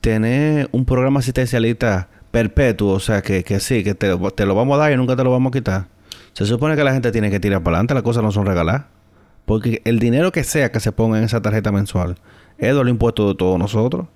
tener 0.00 0.68
un 0.72 0.84
programa 0.84 1.20
asistencialista 1.20 2.08
perpetuo, 2.30 2.92
o 2.92 3.00
sea, 3.00 3.22
que, 3.22 3.42
que 3.44 3.60
sí, 3.60 3.82
que 3.82 3.94
te, 3.94 4.14
te, 4.16 4.46
lo 4.46 4.54
vamos 4.54 4.76
a 4.76 4.82
dar 4.82 4.92
y 4.92 4.96
nunca 4.96 5.16
te 5.16 5.24
lo 5.24 5.30
vamos 5.30 5.50
a 5.50 5.52
quitar. 5.52 5.86
Se 6.34 6.44
supone 6.44 6.76
que 6.76 6.84
la 6.84 6.92
gente 6.92 7.10
tiene 7.10 7.30
que 7.30 7.40
tirar 7.40 7.62
para 7.62 7.76
adelante, 7.76 7.94
las 7.94 8.02
cosas 8.02 8.22
no 8.22 8.30
son 8.30 8.44
regaladas. 8.44 8.84
Porque 9.48 9.80
el 9.86 9.98
dinero 9.98 10.30
que 10.30 10.44
sea 10.44 10.70
que 10.70 10.78
se 10.78 10.92
ponga 10.92 11.16
en 11.16 11.24
esa 11.24 11.40
tarjeta 11.40 11.72
mensual 11.72 12.16
es 12.58 12.68
de 12.68 12.74
los 12.74 12.88
impuestos 12.90 13.28
de 13.28 13.34
todos 13.34 13.58
nosotros. 13.58 14.06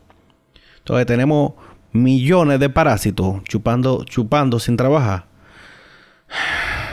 Entonces 0.80 1.06
tenemos 1.06 1.54
millones 1.90 2.60
de 2.60 2.68
parásitos 2.68 3.42
chupando, 3.44 4.04
chupando 4.04 4.60
sin 4.60 4.76
trabajar. 4.76 5.24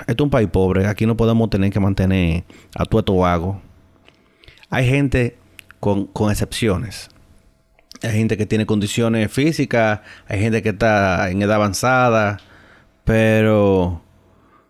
Esto 0.08 0.24
es 0.24 0.26
un 0.26 0.30
país 0.30 0.48
pobre. 0.48 0.88
Aquí 0.88 1.06
no 1.06 1.18
podemos 1.18 1.50
tener 1.50 1.70
que 1.70 1.82
mantener 1.82 2.46
a 2.78 2.86
tueto 2.86 3.18
vago. 3.18 3.62
Hay 4.70 4.88
gente 4.88 5.38
con, 5.82 6.06
con 6.06 6.32
excepciones. 6.32 7.10
Hay 8.02 8.12
gente 8.12 8.38
que 8.38 8.46
tiene 8.46 8.66
condiciones 8.66 9.30
físicas, 9.30 10.00
hay 10.30 10.40
gente 10.40 10.62
que 10.62 10.70
está 10.70 11.30
en 11.30 11.42
edad 11.42 11.56
avanzada, 11.56 12.38
pero... 13.04 14.02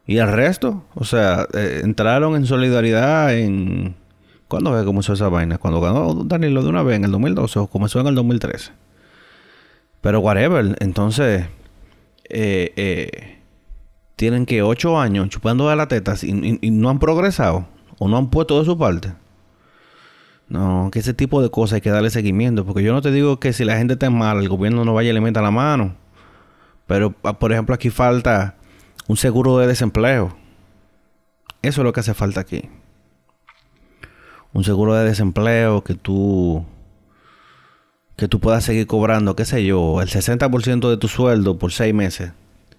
¿Y 0.09 0.17
el 0.17 0.31
resto? 0.31 0.83
O 0.95 1.05
sea, 1.05 1.45
eh, 1.53 1.81
entraron 1.83 2.35
en 2.35 2.47
solidaridad 2.47 3.31
en... 3.37 3.95
¿Cuándo 4.47 4.71
fue 4.71 4.79
que 4.79 4.85
comenzó 4.87 5.13
esa 5.13 5.29
vaina? 5.29 5.59
Cuando 5.59 5.79
ganó 5.81 6.23
Danilo 6.23 6.63
de 6.63 6.69
una 6.69 6.81
vez, 6.81 6.95
en 6.95 7.03
el 7.03 7.11
2012 7.11 7.59
o 7.59 7.67
comenzó 7.67 7.99
en 7.99 8.07
el 8.07 8.15
2013. 8.15 8.71
Pero 10.01 10.19
whatever, 10.21 10.75
entonces... 10.79 11.45
Eh, 12.27 12.73
eh, 12.75 13.39
tienen 14.15 14.47
que 14.47 14.63
ocho 14.63 14.99
años 14.99 15.29
chupando 15.29 15.69
de 15.69 15.75
las 15.75 15.87
tetas 15.87 16.23
y, 16.23 16.57
y 16.59 16.71
no 16.71 16.89
han 16.89 16.97
progresado 16.97 17.67
o 17.99 18.07
no 18.07 18.17
han 18.17 18.31
puesto 18.31 18.57
de 18.57 18.65
su 18.65 18.79
parte. 18.79 19.13
No, 20.47 20.89
que 20.91 20.99
ese 20.99 21.13
tipo 21.13 21.39
de 21.43 21.51
cosas 21.51 21.75
hay 21.75 21.81
que 21.81 21.91
darle 21.91 22.09
seguimiento. 22.09 22.65
Porque 22.65 22.81
yo 22.81 22.93
no 22.93 23.03
te 23.03 23.11
digo 23.11 23.39
que 23.39 23.53
si 23.53 23.63
la 23.63 23.77
gente 23.77 23.93
está 23.93 24.09
mal, 24.09 24.39
el 24.39 24.49
gobierno 24.49 24.85
no 24.85 24.95
vaya 24.95 25.11
y 25.11 25.13
le 25.13 25.21
meta 25.21 25.39
la 25.43 25.51
mano. 25.51 25.93
Pero, 26.87 27.13
ah, 27.21 27.37
por 27.37 27.51
ejemplo, 27.51 27.75
aquí 27.75 27.91
falta 27.91 28.55
un 29.09 29.17
seguro 29.17 29.57
de 29.57 29.65
desempleo. 29.65 30.37
Eso 31.63 31.81
es 31.81 31.83
lo 31.83 31.93
que 31.93 31.99
hace 31.99 32.13
falta 32.13 32.41
aquí. 32.41 32.69
Un 34.53 34.63
seguro 34.63 34.93
de 34.93 35.03
desempleo 35.03 35.83
que 35.83 35.95
tú 35.95 36.63
que 38.15 38.27
tú 38.27 38.39
puedas 38.39 38.63
seguir 38.63 38.85
cobrando, 38.85 39.35
qué 39.35 39.45
sé 39.45 39.65
yo, 39.65 40.01
el 40.01 40.09
60% 40.09 40.89
de 40.89 40.97
tu 40.97 41.07
sueldo 41.07 41.57
por 41.57 41.71
seis 41.71 41.93
meses 41.93 42.33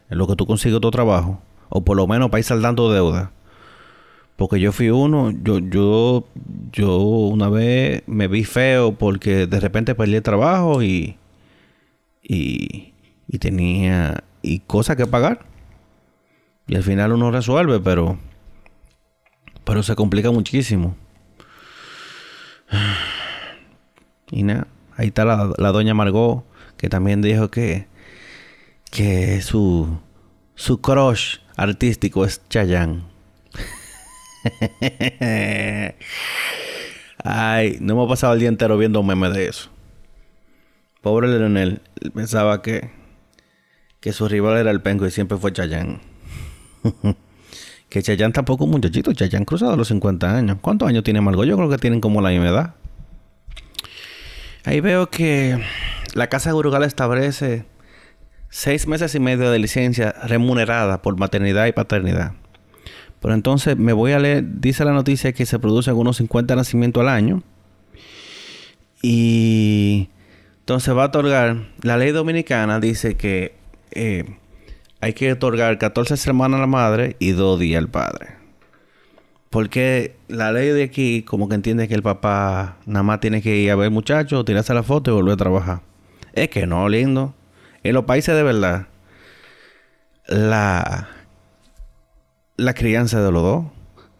en 0.08 0.18
lo 0.18 0.28
que 0.28 0.36
tú 0.36 0.46
consigues 0.46 0.80
tu 0.80 0.90
trabajo, 0.92 1.40
o 1.68 1.82
por 1.82 1.96
lo 1.96 2.06
menos 2.06 2.30
para 2.30 2.38
ir 2.38 2.44
saldando 2.44 2.92
deuda. 2.92 3.32
Porque 4.36 4.60
yo 4.60 4.70
fui 4.70 4.90
uno, 4.90 5.32
yo, 5.42 5.58
yo, 5.58 6.28
yo 6.70 6.96
una 6.98 7.48
vez 7.48 8.04
me 8.06 8.28
vi 8.28 8.44
feo 8.44 8.92
porque 8.92 9.48
de 9.48 9.58
repente 9.58 9.96
perdí 9.96 10.14
el 10.14 10.22
trabajo 10.22 10.80
y, 10.82 11.16
y, 12.22 12.92
y 13.26 13.38
tenía 13.38 14.22
y 14.42 14.60
cosas 14.60 14.96
que 14.96 15.06
pagar. 15.06 15.50
Y 16.70 16.76
al 16.76 16.84
final 16.84 17.12
uno 17.12 17.32
resuelve, 17.32 17.80
pero, 17.80 18.16
pero 19.64 19.82
se 19.82 19.96
complica 19.96 20.30
muchísimo. 20.30 20.96
Y 24.32 24.44
nada, 24.44 24.68
ahí 24.96 25.08
está 25.08 25.24
la, 25.24 25.72
doña 25.72 25.92
Margot, 25.92 26.44
que 26.76 26.88
también 26.88 27.20
dijo 27.20 27.50
que, 27.50 27.88
que 28.92 29.42
su, 29.42 29.98
su 30.54 30.80
crush 30.80 31.38
artístico 31.56 32.24
es 32.24 32.40
Chayanne. 32.48 33.02
Ay, 37.24 37.78
no 37.80 37.94
hemos 37.94 38.08
pasado 38.08 38.34
el 38.34 38.38
día 38.38 38.48
entero 38.48 38.78
viendo 38.78 39.02
memes 39.02 39.34
de 39.34 39.48
eso. 39.48 39.68
Pobre 41.00 41.26
Leonel, 41.26 41.82
pensaba 42.14 42.62
que, 42.62 42.92
que 43.98 44.12
su 44.12 44.28
rival 44.28 44.58
era 44.58 44.70
el 44.70 44.80
pengo 44.80 45.08
y 45.08 45.10
siempre 45.10 45.38
fue 45.38 45.52
Chayán. 45.52 46.09
que 47.88 48.02
Chayán 48.02 48.32
tampoco 48.32 48.64
un 48.64 48.70
muchachito, 48.70 49.12
Chayán 49.12 49.44
cruzado 49.44 49.76
los 49.76 49.88
50 49.88 50.36
años. 50.36 50.58
¿Cuántos 50.60 50.88
años 50.88 51.04
tiene 51.04 51.20
Margot? 51.20 51.46
Yo 51.46 51.56
creo 51.56 51.68
que 51.68 51.78
tienen 51.78 52.00
como 52.00 52.20
la 52.20 52.30
misma 52.30 52.48
edad. 52.48 52.74
Ahí 54.64 54.80
veo 54.80 55.08
que 55.10 55.58
la 56.14 56.28
Casa 56.28 56.52
Gurugal 56.52 56.84
establece 56.84 57.64
seis 58.50 58.86
meses 58.86 59.14
y 59.14 59.20
medio 59.20 59.50
de 59.50 59.58
licencia 59.58 60.12
remunerada 60.24 61.02
por 61.02 61.18
maternidad 61.18 61.66
y 61.66 61.72
paternidad. 61.72 62.34
Pero 63.20 63.34
entonces 63.34 63.76
me 63.76 63.92
voy 63.92 64.12
a 64.12 64.18
leer, 64.18 64.44
dice 64.60 64.84
la 64.84 64.92
noticia 64.92 65.32
que 65.32 65.46
se 65.46 65.58
producen 65.58 65.96
unos 65.96 66.16
50 66.16 66.56
nacimientos 66.56 67.00
al 67.02 67.08
año. 67.08 67.42
Y 69.02 70.10
entonces 70.60 70.94
va 70.96 71.04
a 71.04 71.06
otorgar, 71.06 71.68
la 71.82 71.96
ley 71.96 72.12
dominicana 72.12 72.80
dice 72.80 73.16
que 73.16 73.54
eh, 73.92 74.36
hay 75.00 75.12
que 75.12 75.32
otorgar 75.32 75.78
14 75.78 76.16
semanas 76.16 76.58
a 76.58 76.60
la 76.62 76.66
madre 76.66 77.16
y 77.18 77.30
2 77.30 77.58
días 77.58 77.78
al 77.78 77.88
padre. 77.88 78.36
Porque 79.50 80.16
la 80.28 80.52
ley 80.52 80.68
de 80.68 80.84
aquí 80.84 81.22
como 81.22 81.48
que 81.48 81.56
entiende 81.56 81.88
que 81.88 81.94
el 81.94 82.02
papá 82.02 82.76
nada 82.86 83.02
más 83.02 83.20
tiene 83.20 83.42
que 83.42 83.56
ir 83.56 83.70
a 83.70 83.76
ver 83.76 83.90
muchachos, 83.90 84.44
tirarse 84.44 84.74
la 84.74 84.82
foto 84.82 85.10
y 85.10 85.14
volver 85.14 85.34
a 85.34 85.36
trabajar. 85.36 85.80
Es 86.32 86.48
que 86.50 86.66
no, 86.66 86.88
lindo. 86.88 87.34
En 87.82 87.94
los 87.94 88.04
países 88.04 88.34
de 88.34 88.42
verdad, 88.42 88.86
la 90.28 91.08
la 92.60 92.74
crianza 92.74 93.22
de 93.22 93.32
los 93.32 93.42
dos. 93.42 93.64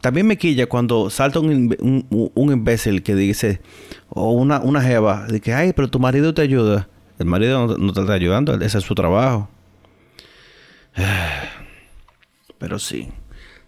También 0.01 0.27
me 0.27 0.39
quilla 0.39 0.67
cuando 0.67 1.11
salta 1.11 1.41
un, 1.41 1.77
un, 2.35 2.53
imbécil 2.53 3.03
que 3.03 3.15
dice, 3.15 3.61
o 4.09 4.33
una, 4.33 4.61
una 4.61 4.81
jeva, 4.81 5.27
de 5.27 5.41
que, 5.41 5.53
ay, 5.53 5.75
pero 5.75 5.89
tu 5.89 6.01
marido 6.01 6.33
te 6.33 6.41
ayuda. 6.41 6.89
El 7.19 7.27
marido 7.27 7.77
no, 7.77 7.93
te 7.93 8.01
está 8.01 8.15
ayudando, 8.15 8.55
ese 8.55 8.79
es 8.79 8.85
su 8.85 8.95
trabajo. 8.95 9.50
Pero 12.59 12.79
sí, 12.79 13.09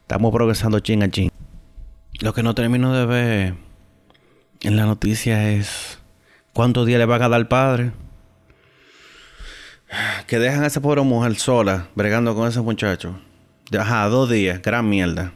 estamos 0.02 0.32
progresando 0.32 0.80
chin 0.80 1.02
a 1.02 1.10
chin. 1.10 1.30
Lo 2.20 2.34
que 2.34 2.42
no 2.42 2.54
termino 2.54 2.92
de 2.94 3.06
ver 3.06 3.54
en 4.60 4.76
la 4.76 4.86
noticia 4.86 5.50
es 5.50 5.98
cuántos 6.52 6.86
días 6.86 6.98
le 6.98 7.06
van 7.06 7.22
a 7.22 7.28
dar 7.28 7.40
al 7.40 7.48
padre. 7.48 7.92
Que 10.26 10.38
dejan 10.38 10.64
a 10.64 10.66
esa 10.66 10.80
pobre 10.80 11.02
mujer 11.02 11.34
sola, 11.36 11.88
bregando 11.94 12.34
con 12.34 12.48
ese 12.48 12.60
muchacho. 12.62 13.20
Ajá, 13.78 14.08
dos 14.08 14.30
días, 14.30 14.62
gran 14.62 14.88
mierda. 14.88 15.32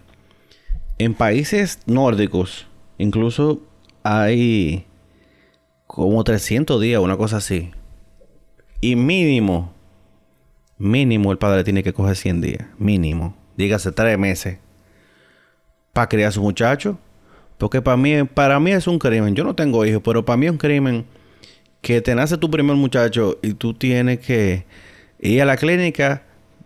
En 0.99 1.13
países 1.13 1.81
nórdicos, 1.87 2.67
incluso 2.97 3.61
hay 4.03 4.87
como 5.87 6.25
300 6.25 6.81
días, 6.81 7.01
una 7.01 7.17
cosa 7.17 7.39
así. 7.39 7.71
Y 8.81 8.97
mínimo, 8.97 9.75
mínimo 10.79 11.33
el 11.33 11.39
padre 11.39 11.65
tiene 11.65 11.83
que 11.83 11.93
coger 11.93 12.17
100 12.17 12.41
días. 12.41 12.67
Mínimo. 12.79 13.37
Dígase 13.57 13.93
tres 13.93 14.19
meses. 14.19 14.59
Para 15.93 16.09
criar 16.09 16.29
a 16.29 16.33
su 16.33 16.43
muchacho. 16.43 16.99
Porque 17.59 17.81
para 17.81 17.97
mí, 17.97 18.25
para 18.25 18.61
mí 18.61 18.73
es 18.73 18.87
un 18.87 18.99
crimen. 18.99 19.35
Yo 19.35 19.45
no 19.45 19.55
tengo 19.55 19.85
hijos, 19.85 20.03
pero 20.05 20.25
para 20.25 20.37
mí 20.37 20.47
es 20.47 20.53
un 20.53 20.59
crimen 20.59 21.07
que 21.81 22.01
te 22.01 22.15
nace 22.15 22.37
tu 22.37 22.51
primer 22.51 22.77
muchacho 22.77 23.39
y 23.43 23.55
tú 23.55 23.73
tienes 23.73 24.19
que 24.19 24.67
ir 25.21 25.41
a 25.41 25.45
la 25.45 25.57
clínica 25.57 26.25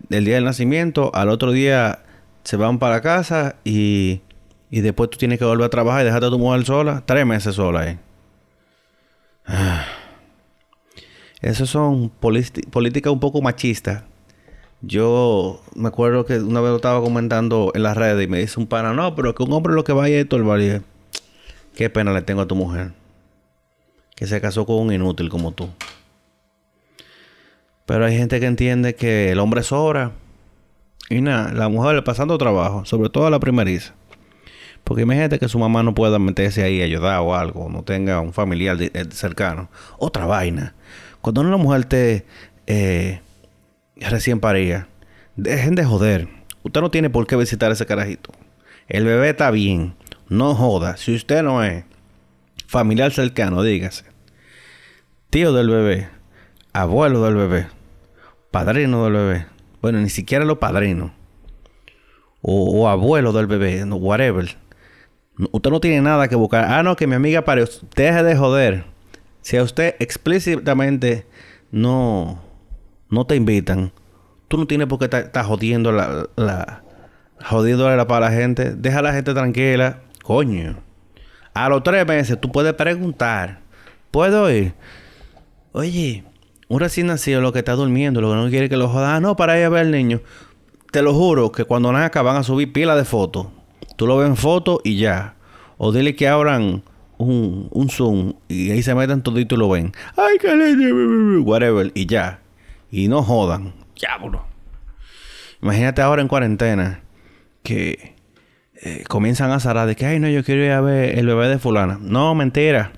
el 0.09 0.25
día 0.25 0.35
del 0.35 0.45
nacimiento, 0.45 1.11
al 1.13 1.29
otro 1.29 1.51
día 1.51 1.99
se 2.43 2.57
van 2.57 2.79
para 2.79 3.01
casa 3.01 3.55
y, 3.63 4.21
y 4.69 4.81
después 4.81 5.09
tú 5.09 5.17
tienes 5.17 5.39
que 5.39 5.45
volver 5.45 5.67
a 5.67 5.69
trabajar 5.69 6.01
y 6.01 6.05
dejarte 6.05 6.27
a 6.27 6.29
tu 6.29 6.39
mujer 6.39 6.65
sola, 6.65 7.03
tres 7.05 7.25
meses 7.25 7.55
sola 7.55 7.81
ahí. 7.81 7.99
Ah. 9.45 9.85
Esas 11.41 11.69
son 11.69 12.09
políticas 12.09 13.11
un 13.11 13.19
poco 13.19 13.41
machistas. 13.41 14.03
Yo 14.81 15.61
me 15.75 15.87
acuerdo 15.87 16.25
que 16.25 16.39
una 16.39 16.61
vez 16.61 16.71
lo 16.71 16.75
estaba 16.77 17.01
comentando 17.01 17.71
en 17.75 17.83
las 17.83 17.97
redes 17.97 18.25
y 18.25 18.29
me 18.29 18.39
dice 18.39 18.59
un 18.59 18.67
pana, 18.67 18.93
no, 18.93 19.15
pero 19.15 19.35
que 19.35 19.43
un 19.43 19.53
hombre 19.53 19.73
lo 19.73 19.83
que 19.83 19.93
vaya 19.93 20.19
es 20.19 20.27
el 20.29 20.83
Qué 21.75 21.89
pena 21.89 22.13
le 22.13 22.21
tengo 22.21 22.41
a 22.41 22.47
tu 22.47 22.55
mujer. 22.55 22.91
Que 24.15 24.27
se 24.27 24.41
casó 24.41 24.65
con 24.65 24.77
un 24.77 24.93
inútil 24.93 25.29
como 25.29 25.51
tú. 25.51 25.69
Pero 27.85 28.05
hay 28.05 28.17
gente 28.17 28.39
que 28.39 28.45
entiende 28.45 28.95
que 28.95 29.31
el 29.31 29.39
hombre 29.39 29.63
sobra. 29.63 30.11
Y 31.09 31.21
nada, 31.21 31.53
la 31.53 31.69
mujer 31.69 32.03
pasando 32.03 32.37
trabajo, 32.37 32.85
sobre 32.85 33.09
todo 33.09 33.29
la 33.29 33.39
primeriza. 33.39 33.93
Porque 34.83 35.03
imagínate 35.03 35.39
que 35.39 35.47
su 35.47 35.59
mamá 35.59 35.83
no 35.83 35.93
pueda 35.93 36.17
meterse 36.19 36.63
ahí 36.63 36.81
a 36.81 36.85
ayudar 36.85 37.19
o 37.19 37.35
algo, 37.35 37.69
no 37.69 37.83
tenga 37.83 38.19
un 38.19 38.33
familiar 38.33 38.77
eh, 38.79 39.05
cercano. 39.11 39.69
Otra 39.97 40.25
vaina. 40.25 40.73
Cuando 41.21 41.41
una 41.41 41.57
mujer 41.57 41.85
te 41.85 42.25
eh, 42.67 43.21
recién 43.95 44.39
paría, 44.39 44.87
dejen 45.35 45.75
de 45.75 45.85
joder. 45.85 46.27
Usted 46.63 46.81
no 46.81 46.91
tiene 46.91 47.09
por 47.09 47.27
qué 47.27 47.35
visitar 47.35 47.71
ese 47.71 47.85
carajito. 47.85 48.31
El 48.87 49.05
bebé 49.05 49.29
está 49.29 49.51
bien. 49.51 49.95
No 50.29 50.55
joda. 50.55 50.97
Si 50.97 51.13
usted 51.13 51.43
no 51.43 51.63
es 51.63 51.83
familiar 52.67 53.11
cercano, 53.11 53.63
dígase. 53.63 54.05
Tío 55.29 55.53
del 55.53 55.69
bebé. 55.69 56.09
Abuelo 56.73 57.23
del 57.23 57.35
bebé. 57.35 57.67
Padrino 58.51 59.03
del 59.05 59.13
bebé. 59.13 59.45
Bueno, 59.81 59.99
ni 59.99 60.09
siquiera 60.09 60.45
los 60.45 60.57
padrinos. 60.57 61.11
O, 62.41 62.89
abuelo 62.89 63.31
del 63.31 63.47
bebé. 63.47 63.85
No, 63.85 63.95
whatever. 63.97 64.57
Usted 65.51 65.69
no 65.69 65.79
tiene 65.79 66.01
nada 66.01 66.27
que 66.27 66.35
buscar. 66.35 66.65
Ah, 66.65 66.83
no, 66.83 66.95
que 66.95 67.07
mi 67.07 67.15
amiga 67.15 67.43
pare. 67.43 67.65
Deje 67.95 68.23
de 68.23 68.35
joder. 68.35 68.85
Si 69.41 69.57
a 69.57 69.63
usted 69.63 69.95
explícitamente 69.99 71.25
no, 71.71 72.41
no 73.09 73.25
te 73.25 73.35
invitan, 73.35 73.91
tú 74.47 74.57
no 74.57 74.67
tienes 74.67 74.87
por 74.87 74.99
qué 74.99 75.05
estar 75.05 75.45
jodiendo 75.45 75.91
la, 75.91 76.27
la 76.35 76.83
jodiendo 77.43 77.85
para 78.07 78.27
la 78.27 78.31
gente. 78.31 78.75
Deja 78.75 78.99
a 78.99 79.01
la 79.01 79.13
gente 79.13 79.33
tranquila. 79.33 80.01
Coño. 80.23 80.77
A 81.53 81.69
los 81.69 81.83
tres 81.83 82.05
meses 82.07 82.39
tú 82.39 82.51
puedes 82.51 82.73
preguntar. 82.73 83.59
¿Puedo 84.11 84.49
ir? 84.51 84.73
Oye, 85.73 86.23
un 86.67 86.79
recién 86.79 87.07
nacido 87.07 87.41
lo 87.41 87.53
que 87.53 87.59
está 87.59 87.73
durmiendo, 87.73 88.21
lo 88.21 88.29
que 88.29 88.35
no 88.35 88.49
quiere 88.49 88.69
que 88.69 88.77
lo 88.77 88.89
joda. 88.89 89.15
Ah, 89.15 89.19
no, 89.19 89.35
para 89.35 89.57
ir 89.57 89.65
a 89.65 89.69
ver 89.69 89.81
al 89.81 89.91
niño. 89.91 90.21
Te 90.91 91.01
lo 91.01 91.13
juro 91.13 91.51
que 91.51 91.63
cuando 91.63 91.91
nazca 91.91 92.21
van 92.21 92.37
a 92.37 92.43
subir 92.43 92.71
pila 92.71 92.95
de 92.95 93.05
fotos. 93.05 93.47
Tú 93.95 94.07
lo 94.07 94.17
ves 94.17 94.27
en 94.27 94.35
foto 94.35 94.81
y 94.83 94.97
ya. 94.97 95.35
O 95.77 95.91
dile 95.91 96.15
que 96.15 96.27
abran 96.27 96.83
un, 97.23 97.89
Zoom 97.89 98.33
y 98.47 98.71
ahí 98.71 98.83
se 98.83 98.95
meten 98.95 99.21
todito 99.21 99.55
y 99.55 99.57
lo 99.57 99.69
ven. 99.69 99.93
Ay, 100.17 100.37
le... 100.43 101.39
Whatever. 101.41 101.91
Y 101.93 102.05
ya. 102.05 102.41
Y 102.91 103.07
no 103.07 103.23
jodan. 103.23 103.73
Diablo. 103.95 104.45
Imagínate 105.61 106.01
ahora 106.01 106.21
en 106.21 106.27
cuarentena 106.27 107.01
que 107.63 108.15
eh, 108.81 109.03
comienzan 109.07 109.51
a 109.51 109.59
zarar 109.59 109.87
de 109.87 109.95
que, 109.95 110.05
ay, 110.05 110.19
no, 110.19 110.27
yo 110.27 110.43
quiero 110.43 110.63
ir 110.63 110.71
a 110.71 110.81
ver 110.81 111.17
el 111.17 111.27
bebé 111.27 111.47
de 111.47 111.59
fulana. 111.59 111.99
No, 112.01 112.33
mentira. 112.33 112.93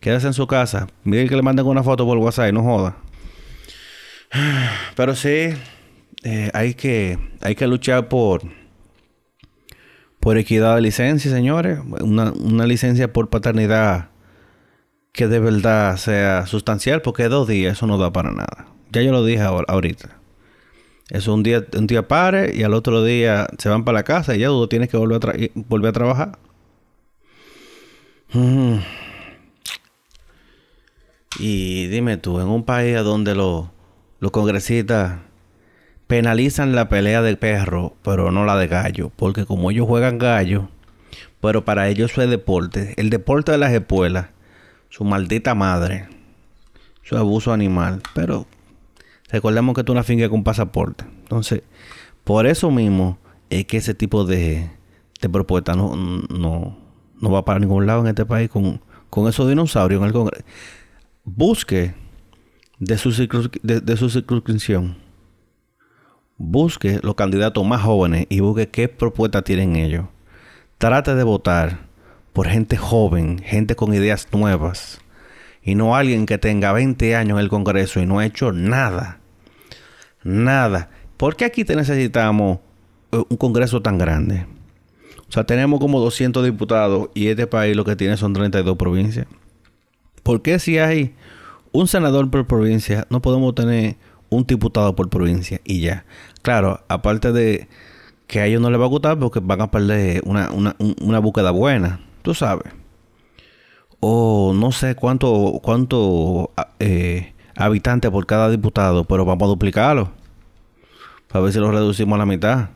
Quédese 0.00 0.28
en 0.28 0.32
su 0.32 0.46
casa. 0.46 0.86
Mire 1.04 1.28
que 1.28 1.36
le 1.36 1.42
manden 1.42 1.66
una 1.66 1.82
foto 1.82 2.06
por 2.06 2.16
WhatsApp 2.18 2.52
no 2.52 2.62
joda. 2.62 2.96
Pero 4.96 5.14
sí, 5.14 5.50
eh, 6.24 6.50
hay, 6.54 6.74
que, 6.74 7.18
hay 7.42 7.54
que 7.54 7.66
luchar 7.66 8.08
por 8.08 8.42
por 10.28 10.36
equidad 10.36 10.74
de 10.74 10.82
licencia, 10.82 11.30
señores. 11.30 11.78
Una, 12.02 12.32
una 12.32 12.66
licencia 12.66 13.10
por 13.10 13.30
paternidad 13.30 14.10
que 15.10 15.26
de 15.26 15.40
verdad 15.40 15.96
sea 15.96 16.44
sustancial, 16.44 17.00
porque 17.00 17.30
dos 17.30 17.48
días 17.48 17.78
eso 17.78 17.86
no 17.86 17.96
da 17.96 18.12
para 18.12 18.30
nada. 18.32 18.66
Ya 18.92 19.00
yo 19.00 19.10
lo 19.10 19.24
dije 19.24 19.40
ahorita. 19.40 20.20
Eso 21.08 21.32
un 21.32 21.42
día, 21.42 21.64
un 21.74 21.86
día 21.86 22.08
pare 22.08 22.54
y 22.54 22.62
al 22.62 22.74
otro 22.74 23.02
día 23.02 23.46
se 23.56 23.70
van 23.70 23.86
para 23.86 24.00
la 24.00 24.02
casa 24.02 24.36
y 24.36 24.40
ya 24.40 24.48
tú 24.48 24.68
tienes 24.68 24.90
que 24.90 24.98
volver 24.98 25.30
a, 25.30 25.32
volver 25.54 25.88
a 25.88 25.92
trabajar. 25.94 26.38
Y 31.38 31.86
dime 31.86 32.18
tú, 32.18 32.38
en 32.38 32.48
un 32.48 32.66
país 32.66 33.02
donde 33.02 33.34
los, 33.34 33.64
los 34.20 34.30
congresistas 34.30 35.20
penalizan 36.08 36.74
la 36.74 36.88
pelea 36.88 37.22
de 37.22 37.36
perro, 37.36 37.94
pero 38.02 38.32
no 38.32 38.44
la 38.44 38.56
de 38.56 38.66
gallo. 38.66 39.12
Porque 39.14 39.44
como 39.44 39.70
ellos 39.70 39.86
juegan 39.86 40.18
gallo, 40.18 40.68
pero 41.40 41.64
para 41.64 41.88
ellos 41.88 42.10
eso 42.10 42.22
es 42.22 42.30
deporte. 42.30 42.94
El 42.96 43.10
deporte 43.10 43.52
de 43.52 43.58
las 43.58 43.72
espuelas, 43.72 44.30
su 44.88 45.04
maldita 45.04 45.54
madre, 45.54 46.08
su 47.02 47.16
abuso 47.16 47.52
animal. 47.52 48.02
Pero 48.14 48.46
recordemos 49.30 49.76
que 49.76 49.84
tú 49.84 49.92
una 49.92 50.02
finca 50.02 50.28
con 50.28 50.42
pasaporte. 50.42 51.04
Entonces, 51.04 51.62
por 52.24 52.46
eso 52.46 52.70
mismo 52.70 53.18
es 53.50 53.66
que 53.66 53.76
ese 53.76 53.94
tipo 53.94 54.24
de, 54.24 54.70
de 55.20 55.28
propuesta 55.28 55.74
no, 55.74 55.94
no, 55.94 56.78
no 57.20 57.30
va 57.30 57.44
para 57.44 57.60
ningún 57.60 57.86
lado 57.86 58.00
en 58.00 58.08
este 58.08 58.24
país 58.24 58.48
con, 58.48 58.80
con 59.10 59.28
esos 59.28 59.46
dinosaurios 59.46 60.00
en 60.00 60.06
el 60.06 60.12
Congreso. 60.14 60.44
Busque 61.24 61.94
de 62.78 62.96
su, 62.96 63.10
de 63.62 63.96
su 63.98 64.08
circunscripción 64.08 65.07
busque 66.38 67.00
los 67.02 67.16
candidatos 67.16 67.66
más 67.66 67.82
jóvenes 67.82 68.26
y 68.30 68.40
busque 68.40 68.68
qué 68.68 68.88
propuestas 68.88 69.44
tienen 69.44 69.76
ellos. 69.76 70.06
Trate 70.78 71.14
de 71.14 71.24
votar 71.24 71.80
por 72.32 72.48
gente 72.48 72.76
joven, 72.76 73.40
gente 73.40 73.74
con 73.74 73.92
ideas 73.92 74.28
nuevas, 74.32 75.00
y 75.62 75.74
no 75.74 75.96
alguien 75.96 76.24
que 76.24 76.38
tenga 76.38 76.72
20 76.72 77.16
años 77.16 77.38
en 77.38 77.44
el 77.44 77.50
Congreso 77.50 78.00
y 78.00 78.06
no 78.06 78.20
ha 78.20 78.26
hecho 78.26 78.52
nada. 78.52 79.18
Nada. 80.22 80.90
¿Por 81.16 81.36
qué 81.36 81.44
aquí 81.44 81.64
te 81.64 81.74
necesitamos 81.74 82.60
eh, 83.12 83.22
un 83.28 83.36
Congreso 83.36 83.82
tan 83.82 83.98
grande? 83.98 84.46
O 85.28 85.32
sea, 85.32 85.44
tenemos 85.44 85.80
como 85.80 86.00
200 86.00 86.44
diputados 86.44 87.10
y 87.12 87.26
este 87.26 87.46
país 87.46 87.76
lo 87.76 87.84
que 87.84 87.96
tiene 87.96 88.16
son 88.16 88.32
32 88.32 88.76
provincias. 88.76 89.26
¿Por 90.22 90.42
qué 90.42 90.58
si 90.58 90.78
hay 90.78 91.14
un 91.72 91.86
senador 91.86 92.30
por 92.30 92.46
provincia 92.46 93.06
no 93.10 93.20
podemos 93.20 93.54
tener 93.54 93.96
un 94.30 94.44
diputado 94.44 94.94
por 94.94 95.08
provincia 95.08 95.60
y 95.64 95.80
ya. 95.80 96.04
Claro, 96.42 96.80
aparte 96.88 97.32
de 97.32 97.68
que 98.26 98.40
a 98.40 98.46
ellos 98.46 98.60
no 98.60 98.70
les 98.70 98.80
va 98.80 98.84
a 98.84 98.88
gustar 98.88 99.18
porque 99.18 99.40
van 99.40 99.60
a 99.60 99.70
perder 99.70 100.22
una, 100.24 100.50
una, 100.50 101.18
búsqueda 101.18 101.50
buena, 101.50 102.00
tú 102.22 102.34
sabes. 102.34 102.72
O 104.00 104.52
no 104.54 104.70
sé 104.70 104.94
cuánto, 104.94 105.60
cuánto 105.62 106.50
eh, 106.78 107.32
habitantes 107.56 108.10
por 108.10 108.26
cada 108.26 108.50
diputado, 108.50 109.04
pero 109.04 109.24
vamos 109.24 109.46
a 109.46 109.48
duplicarlo. 109.48 110.12
Para 111.28 111.44
ver 111.44 111.52
si 111.52 111.58
lo 111.58 111.70
reducimos 111.70 112.16
a 112.16 112.18
la 112.18 112.26
mitad. 112.26 112.68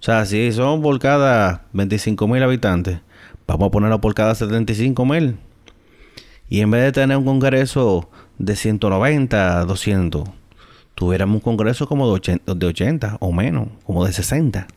O 0.00 0.04
sea, 0.04 0.24
si 0.24 0.50
son 0.52 0.82
por 0.82 0.98
cada 0.98 1.66
25 1.72 2.26
mil 2.26 2.42
habitantes, 2.42 3.00
vamos 3.46 3.68
a 3.68 3.70
ponerlo 3.70 4.00
por 4.00 4.14
cada 4.14 4.34
75 4.34 5.04
mil. 5.04 5.36
Y 6.48 6.60
en 6.60 6.70
vez 6.70 6.82
de 6.82 6.92
tener 6.92 7.16
un 7.16 7.24
congreso 7.24 8.08
de 8.38 8.56
190, 8.56 9.64
200, 9.64 10.28
tuviéramos 11.02 11.34
un 11.34 11.40
congreso 11.40 11.88
como 11.88 12.06
de 12.06 12.12
80, 12.12 12.54
de 12.54 12.66
80 12.66 13.16
o 13.18 13.32
menos, 13.32 13.66
como 13.84 14.06
de 14.06 14.12
60. 14.12 14.68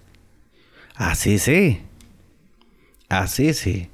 Así 0.96 1.38
sí. 1.38 1.82
Así 3.10 3.54
sí. 3.54 3.90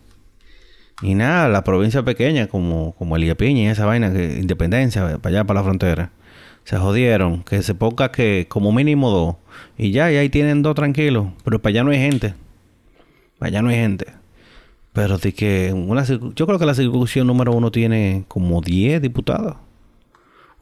Y 1.01 1.13
nada, 1.13 1.49
la 1.49 1.65
provincia 1.65 2.03
pequeña 2.03 2.47
como, 2.47 2.93
como 2.93 3.17
Elía 3.17 3.35
Piña 3.35 3.63
y 3.63 3.67
esa 3.67 3.85
vaina, 3.85 4.13
que 4.13 4.39
Independencia, 4.39 5.17
para 5.17 5.35
allá, 5.35 5.43
para 5.43 5.59
la 5.59 5.65
frontera. 5.65 6.11
Se 6.63 6.77
jodieron. 6.77 7.43
Que 7.43 7.61
se 7.63 7.75
ponga 7.75 8.13
que 8.13 8.45
como 8.47 8.71
mínimo 8.71 9.09
dos. 9.09 9.35
Y 9.77 9.91
ya, 9.91 10.09
y 10.09 10.15
ahí 10.15 10.29
tienen 10.29 10.61
dos 10.61 10.75
tranquilos. 10.75 11.27
Pero 11.43 11.61
para 11.61 11.71
allá 11.71 11.83
no 11.83 11.91
hay 11.91 11.97
gente. 11.97 12.33
Para 13.39 13.49
allá 13.49 13.61
no 13.61 13.67
hay 13.71 13.75
gente. 13.75 14.05
Pero 14.93 15.17
de 15.17 15.33
que 15.33 15.73
una 15.73 16.05
yo 16.05 16.47
creo 16.47 16.57
que 16.57 16.65
la 16.65 16.75
circunscripción 16.75 17.27
número 17.27 17.51
uno 17.51 17.71
tiene 17.71 18.23
como 18.29 18.61
10 18.61 19.01
diputados. 19.01 19.57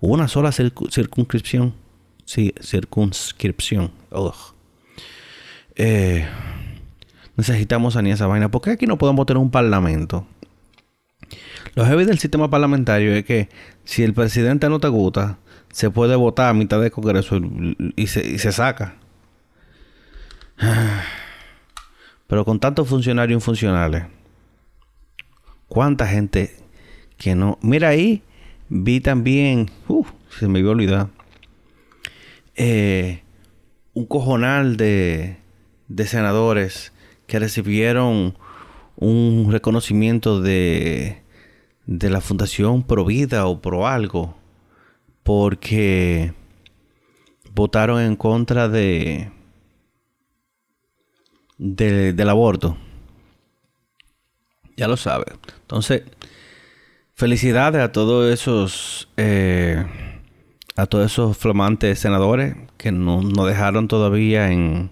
Una 0.01 0.27
sola 0.27 0.51
circunscripción. 0.51 1.73
Sí, 2.25 2.53
circunscripción. 2.61 3.91
Eh, 5.75 6.27
necesitamos 7.35 7.95
a 7.95 8.01
esa 8.01 8.27
vaina. 8.27 8.49
¿Por 8.49 8.61
qué 8.61 8.71
aquí 8.71 8.85
no 8.85 8.97
podemos 8.97 9.25
tener 9.25 9.41
un 9.41 9.51
parlamento? 9.51 10.27
Lo 11.75 11.85
heavy 11.85 12.05
del 12.05 12.19
sistema 12.19 12.49
parlamentario 12.49 13.13
es 13.13 13.25
que 13.25 13.49
si 13.83 14.03
el 14.03 14.13
presidente 14.13 14.69
no 14.69 14.79
te 14.79 14.87
gusta, 14.87 15.37
se 15.71 15.89
puede 15.89 16.15
votar 16.15 16.49
a 16.49 16.53
mitad 16.53 16.81
del 16.81 16.91
Congreso 16.91 17.39
y 17.95 18.07
se, 18.07 18.51
saca. 18.51 18.95
Pero 22.27 22.45
con 22.45 22.59
tantos 22.59 22.87
funcionarios 22.87 23.37
infuncionales, 23.37 24.03
¿cuánta 25.67 26.07
gente 26.07 26.55
que 27.17 27.35
no? 27.35 27.57
Mira 27.61 27.89
ahí, 27.89 28.23
vi 28.69 29.01
también, 29.01 29.69
uh, 29.87 30.05
se 30.29 30.47
me 30.47 30.59
iba 30.59 30.69
a 30.69 30.73
olvidar, 30.73 31.09
eh, 32.55 33.23
un 33.93 34.05
cojonal 34.05 34.77
de, 34.77 35.37
de 35.87 36.05
senadores 36.05 36.93
que 37.27 37.39
recibieron 37.39 38.37
un 38.95 39.47
reconocimiento 39.51 40.41
de, 40.41 41.21
de 41.85 42.09
la 42.09 42.21
Fundación 42.21 42.83
Pro 42.83 43.05
Vida 43.05 43.47
o 43.47 43.61
Pro 43.61 43.87
Algo 43.87 44.35
porque 45.23 46.33
votaron 47.53 48.01
en 48.01 48.15
contra 48.15 48.67
de, 48.67 49.31
del 51.57 52.29
aborto. 52.29 52.77
Ya 54.75 54.87
lo 54.87 54.97
sabe. 54.97 55.25
Entonces, 55.61 56.03
felicidades 57.19 57.81
a 57.81 57.91
todos 57.91 58.31
esos 58.31 59.09
eh, 59.17 59.85
a 60.77 60.85
todos 60.85 61.11
esos 61.11 61.37
flamantes 61.37 61.99
senadores 61.99 62.55
que 62.77 62.93
no, 62.93 63.21
no 63.21 63.45
dejaron 63.45 63.89
todavía 63.89 64.53
en, 64.53 64.89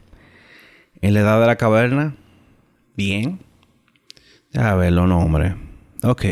en 0.99 1.13
la 1.13 1.21
edad 1.21 1.39
de 1.39 1.47
la 1.47 1.55
caverna. 1.55 2.17
Bien. 2.97 3.39
A 4.53 4.75
ver 4.75 4.91
los 4.91 5.07
nombres. 5.07 5.55
Ok. 6.03 6.25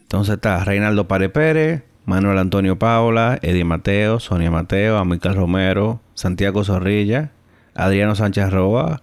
Entonces 0.00 0.36
está 0.36 0.64
Reinaldo 0.64 1.08
Pare 1.08 1.28
Pérez, 1.28 1.82
Manuel 2.06 2.38
Antonio 2.38 2.78
Paula, 2.78 3.38
Eddie 3.42 3.64
Mateo, 3.64 4.18
Sonia 4.18 4.50
Mateo, 4.50 4.96
Amílcar 4.96 5.34
Romero, 5.34 6.00
Santiago 6.14 6.64
Zorrilla, 6.64 7.32
Adriano 7.74 8.14
Sánchez 8.14 8.50
Roa, 8.50 9.02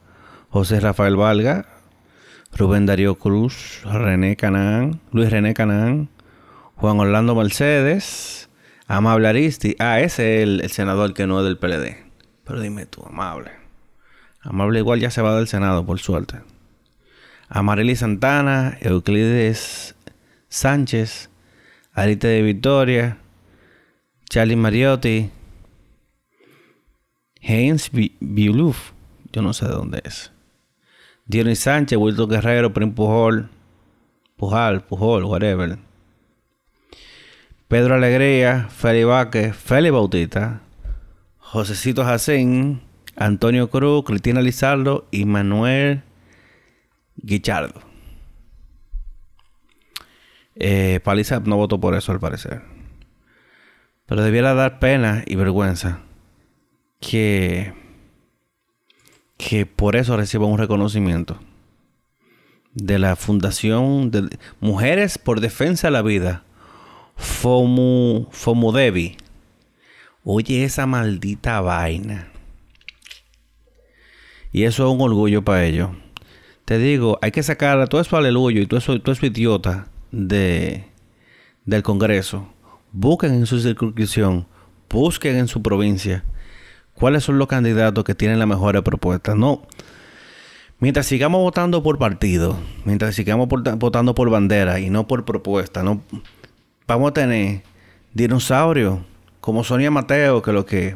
José 0.50 0.80
Rafael 0.80 1.16
Valga, 1.18 1.68
Rubén 2.54 2.86
Darío 2.86 3.16
Cruz, 3.16 3.82
René 3.84 4.36
Canán, 4.36 5.00
Luis 5.12 5.30
René 5.30 5.54
Canán, 5.54 6.10
Juan 6.76 7.00
Orlando 7.00 7.36
Mercedes, 7.36 8.50
Amable 8.88 9.28
Aristi. 9.28 9.76
Ah, 9.80 10.00
ese 10.00 10.42
es 10.42 10.44
el, 10.44 10.70
senador 10.70 11.14
que 11.14 11.28
no 11.28 11.40
es 11.40 11.46
del 11.46 11.58
PLD. 11.58 11.98
Pero 12.44 12.60
dime 12.60 12.86
tú, 12.86 13.04
Amable. 13.06 13.52
Amable 14.42 14.80
igual 14.80 15.00
ya 15.00 15.12
se 15.12 15.22
va 15.22 15.36
del 15.36 15.48
Senado, 15.48 15.86
por 15.86 16.00
suerte. 16.00 16.40
Amareli 17.48 17.96
Santana, 17.96 18.78
Euclides 18.80 19.96
Sánchez, 20.48 21.30
Arite 21.94 22.28
de 22.28 22.42
Victoria, 22.42 23.18
Charlie 24.30 24.56
Mariotti, 24.56 25.30
Heinz 27.42 27.92
Biuluf, 27.92 28.92
yo 29.34 29.42
no 29.42 29.54
sé 29.54 29.66
de 29.68 29.74
dónde 29.74 30.02
es. 30.06 30.32
Dionis 31.32 31.60
Sánchez, 31.60 31.98
Wilton 31.98 32.30
Guerrero, 32.30 32.74
Prim 32.74 32.94
Pujol, 32.94 33.50
Pujal, 34.36 34.82
Pujol, 34.82 35.24
whatever. 35.24 35.78
Pedro 37.70 37.96
Alegría, 37.96 38.68
Feli 38.70 39.06
Vázquez, 39.06 39.56
Feli 39.56 39.90
Bautista, 39.90 40.62
Josecito 41.38 42.04
Jacín, 42.04 42.82
Antonio 43.16 43.70
Cruz, 43.70 44.04
Cristina 44.04 44.42
Lizardo 44.42 45.08
y 45.10 45.24
Manuel 45.24 46.04
Guichardo. 47.16 47.80
Eh, 50.56 51.00
Paliza 51.02 51.40
no 51.40 51.56
votó 51.56 51.80
por 51.80 51.96
eso 51.96 52.12
al 52.12 52.20
parecer. 52.20 52.62
Pero 54.06 54.22
debiera 54.22 54.54
dar 54.54 54.80
pena 54.80 55.24
y 55.26 55.36
vergüenza 55.36 56.02
que, 57.00 57.74
que 59.42 59.66
por 59.66 59.96
eso 59.96 60.16
reciba 60.16 60.46
un 60.46 60.60
reconocimiento 60.60 61.40
de 62.76 63.00
la 63.00 63.16
Fundación 63.16 64.12
de 64.12 64.38
Mujeres 64.60 65.18
por 65.18 65.42
Defensa 65.42 65.88
de 65.88 65.92
la 65.92 66.04
Vida, 66.04 66.44
FOMU, 67.16 68.28
FOMUDEVI. 68.30 69.18
Oye 70.24 70.64
esa 70.64 70.86
maldita 70.86 71.60
vaina. 71.60 72.32
Y 74.52 74.66
eso 74.66 74.88
es 74.88 74.94
un 74.94 75.02
orgullo 75.02 75.44
para 75.44 75.66
ellos. 75.66 75.90
Te 76.66 76.78
digo, 76.78 77.18
hay 77.24 77.32
que 77.32 77.42
sacar 77.42 77.80
a 77.80 77.88
todo 77.88 78.00
eso 78.00 78.18
aleluya 78.18 78.62
y 78.62 78.68
todo 78.68 78.78
eso, 78.78 79.02
todo 79.02 79.12
eso 79.12 79.26
idiota 79.26 79.88
de, 80.12 80.86
del 81.66 81.82
Congreso, 81.82 82.48
busquen 82.92 83.34
en 83.34 83.48
su 83.48 83.60
circunscripción, 83.60 84.46
busquen 84.88 85.38
en 85.38 85.48
su 85.48 85.64
provincia 85.64 86.24
cuáles 87.02 87.24
son 87.24 87.40
los 87.40 87.48
candidatos 87.48 88.04
que 88.04 88.14
tienen 88.14 88.38
las 88.38 88.48
mejores 88.48 88.84
propuestas. 88.84 89.36
No, 89.36 89.64
mientras 90.80 91.08
sigamos 91.08 91.42
votando 91.42 91.82
por 91.82 91.98
partido, 91.98 92.56
mientras 92.86 93.16
sigamos 93.16 93.50
votando 93.50 94.14
por 94.14 94.30
bandera 94.30 94.80
y 94.80 94.92
no 94.92 95.08
por 95.08 95.26
propuesta, 95.26 95.82
no 95.82 96.04
vamos 96.86 97.10
a 97.10 97.14
tener 97.16 97.64
dinosaurios 98.14 99.00
como 99.40 99.64
Sonia 99.64 99.90
Mateo 99.90 100.44
que 100.44 100.54
lo 100.54 100.68
que 100.68 100.96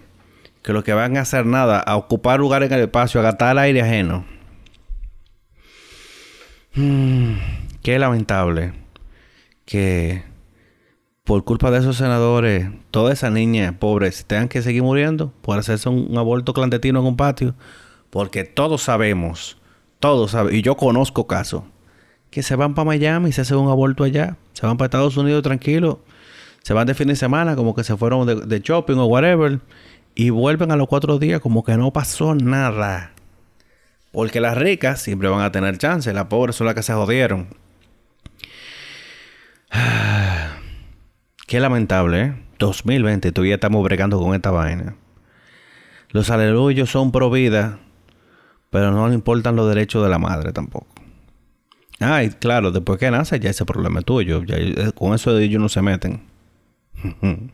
que 0.62 0.74
lo 0.74 0.84
que 0.84 0.94
van 0.94 1.18
a 1.18 1.22
hacer 1.22 1.48
nada 1.48 1.80
a 1.80 1.96
ocupar 1.96 2.40
lugares 2.40 2.70
en 2.70 2.78
el 2.78 2.84
espacio, 2.84 3.20
a 3.20 3.24
gastar 3.24 3.54
el 3.54 3.60
aire 3.60 3.82
ajeno. 3.82 4.26
Hmm, 6.76 7.38
qué 7.82 7.98
lamentable 7.98 8.74
que 9.66 10.24
por 11.26 11.44
culpa 11.44 11.72
de 11.72 11.80
esos 11.80 11.98
senadores, 11.98 12.70
toda 12.92 13.12
esa 13.12 13.32
niña 13.32 13.78
pobre 13.80 14.12
tengan 14.12 14.48
que 14.48 14.62
seguir 14.62 14.84
muriendo 14.84 15.34
por 15.42 15.58
hacerse 15.58 15.90
un, 15.90 16.16
aborto 16.18 16.54
clandestino 16.54 17.00
en 17.00 17.06
un 17.08 17.18
patio. 17.18 17.56
Porque 18.12 18.44
todos 18.44 18.84
sabemos, 18.84 19.58
todos 20.00 20.32
sabemos, 20.32 20.54
y 20.54 20.62
yo 20.62 20.78
conozco 20.78 21.26
casos, 21.26 21.64
que 22.30 22.44
se 22.44 22.56
van 22.56 22.76
para 22.76 22.86
Miami 22.86 23.30
y 23.30 23.32
se 23.32 23.42
hacen 23.42 23.58
un 23.58 23.70
aborto 23.70 24.04
allá. 24.04 24.38
Se 24.54 24.68
van 24.68 24.78
para 24.78 24.86
Estados 24.86 25.18
Unidos 25.18 25.42
tranquilo. 25.42 26.00
Se 26.62 26.74
van 26.76 26.86
de 26.86 26.94
fin 26.94 27.08
de 27.08 27.16
semana 27.16 27.56
como 27.56 27.74
que 27.74 27.84
se 27.84 27.98
fueron 27.98 28.28
de, 28.28 28.36
de 28.36 28.60
shopping 28.60 28.98
o 28.98 29.06
whatever. 29.06 29.60
Y 30.14 30.30
vuelven 30.30 30.72
a 30.72 30.76
los 30.76 30.88
cuatro 30.88 31.18
días 31.18 31.42
como 31.42 31.64
que 31.64 31.76
no 31.76 31.92
pasó 31.92 32.36
nada. 32.36 33.14
Porque 34.12 34.40
las 34.40 34.58
ricas 34.58 35.02
siempre 35.02 35.28
van 35.28 35.42
a 35.42 35.52
tener 35.52 35.78
chance. 35.80 36.14
Las 36.14 36.26
pobres 36.26 36.56
son 36.56 36.68
las 36.68 36.76
que 36.76 36.84
se 36.84 36.94
jodieron. 36.94 37.48
Qué 41.46 41.60
lamentable, 41.60 42.22
¿eh? 42.22 42.34
2020, 42.58 43.32
todavía 43.32 43.56
estamos 43.56 43.84
bregando 43.84 44.20
con 44.20 44.34
esta 44.34 44.52
vaina. 44.52 44.96
Los 46.10 46.30
aleluyos 46.30 46.90
son 46.90 47.12
pro 47.12 47.30
vida, 47.30 47.80
pero 48.70 48.92
no 48.92 49.08
le 49.08 49.16
importan 49.16 49.56
los 49.56 49.68
derechos 49.68 50.04
de 50.04 50.10
la 50.10 50.18
madre 50.18 50.54
tampoco. 50.54 50.88
Ay, 52.00 52.30
claro, 52.30 52.72
después 52.72 53.00
que 53.00 53.12
nace 53.12 53.40
ya 53.40 53.50
ese 53.50 53.66
problema 53.66 54.00
es 54.00 54.06
tuyo. 54.06 54.44
Eh, 54.48 54.92
con 54.96 55.14
eso 55.14 55.38
ellos 55.38 55.62
no 55.62 55.70
se 55.70 55.82
meten. 55.82 56.24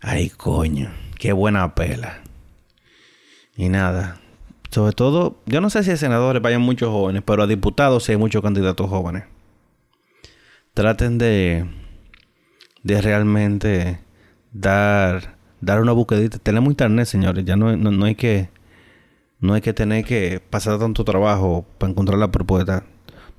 Ay, 0.00 0.30
coño. 0.30 0.90
Qué 1.18 1.32
buena 1.32 1.74
pela. 1.74 2.20
Y 3.56 3.68
nada. 3.68 4.20
Sobre 4.70 4.92
todo, 4.92 5.40
yo 5.46 5.60
no 5.60 5.68
sé 5.68 5.82
si 5.82 5.90
a 5.90 5.96
senadores 5.96 6.40
vayan 6.40 6.62
muchos 6.62 6.88
jóvenes, 6.90 7.22
pero 7.24 7.42
a 7.42 7.46
diputados 7.46 8.04
sí 8.04 8.12
hay 8.12 8.18
muchos 8.18 8.42
candidatos 8.42 8.88
jóvenes 8.88 9.24
traten 10.74 11.18
de, 11.18 11.66
de 12.82 13.00
realmente 13.02 14.00
dar, 14.52 15.36
dar 15.60 15.80
una 15.80 15.92
buquedita. 15.92 16.38
Tenemos 16.38 16.70
internet, 16.70 17.06
señores. 17.06 17.44
Ya 17.44 17.56
no, 17.56 17.76
no, 17.76 18.04
hay 18.04 18.14
que 18.14 18.48
no 19.40 19.54
hay 19.54 19.60
que 19.60 19.72
tener 19.72 20.04
que 20.04 20.40
pasar 20.40 20.78
tanto 20.78 21.04
trabajo 21.04 21.66
para 21.78 21.90
encontrar 21.90 22.18
la 22.18 22.30
propuesta. 22.30 22.84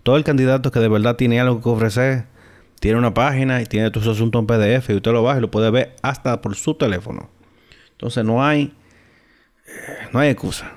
Todo 0.03 0.17
el 0.17 0.23
candidato 0.23 0.71
que 0.71 0.79
de 0.79 0.89
verdad 0.89 1.15
tiene 1.15 1.39
algo 1.39 1.61
que 1.61 1.69
ofrecer, 1.69 2.25
tiene 2.79 2.97
una 2.97 3.13
página 3.13 3.61
y 3.61 3.65
tiene 3.65 3.91
tus 3.91 4.07
asuntos 4.07 4.39
en 4.39 4.47
PDF 4.47 4.89
y 4.89 4.95
usted 4.95 5.11
lo 5.11 5.21
baja 5.23 5.37
y 5.37 5.41
lo 5.41 5.51
puede 5.51 5.69
ver 5.69 5.95
hasta 6.01 6.41
por 6.41 6.55
su 6.55 6.73
teléfono. 6.73 7.29
Entonces 7.91 8.25
no 8.25 8.43
hay 8.43 8.73
no 10.11 10.19
hay 10.19 10.29
excusa 10.29 10.71